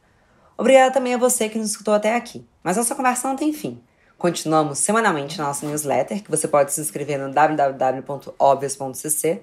Obrigada 0.56 0.92
também 0.92 1.14
a 1.14 1.18
você 1.18 1.48
que 1.48 1.58
nos 1.58 1.70
escutou 1.70 1.94
até 1.94 2.14
aqui. 2.14 2.46
Mas 2.62 2.76
nossa 2.76 2.94
conversa 2.94 3.28
não 3.28 3.36
tem 3.36 3.52
fim. 3.52 3.80
Continuamos 4.18 4.78
semanalmente 4.78 5.38
na 5.38 5.44
nossa 5.44 5.66
newsletter, 5.66 6.22
que 6.22 6.30
você 6.30 6.46
pode 6.46 6.72
se 6.72 6.80
inscrever 6.80 7.18
no 7.18 7.32
www.obvious.cc, 7.32 9.42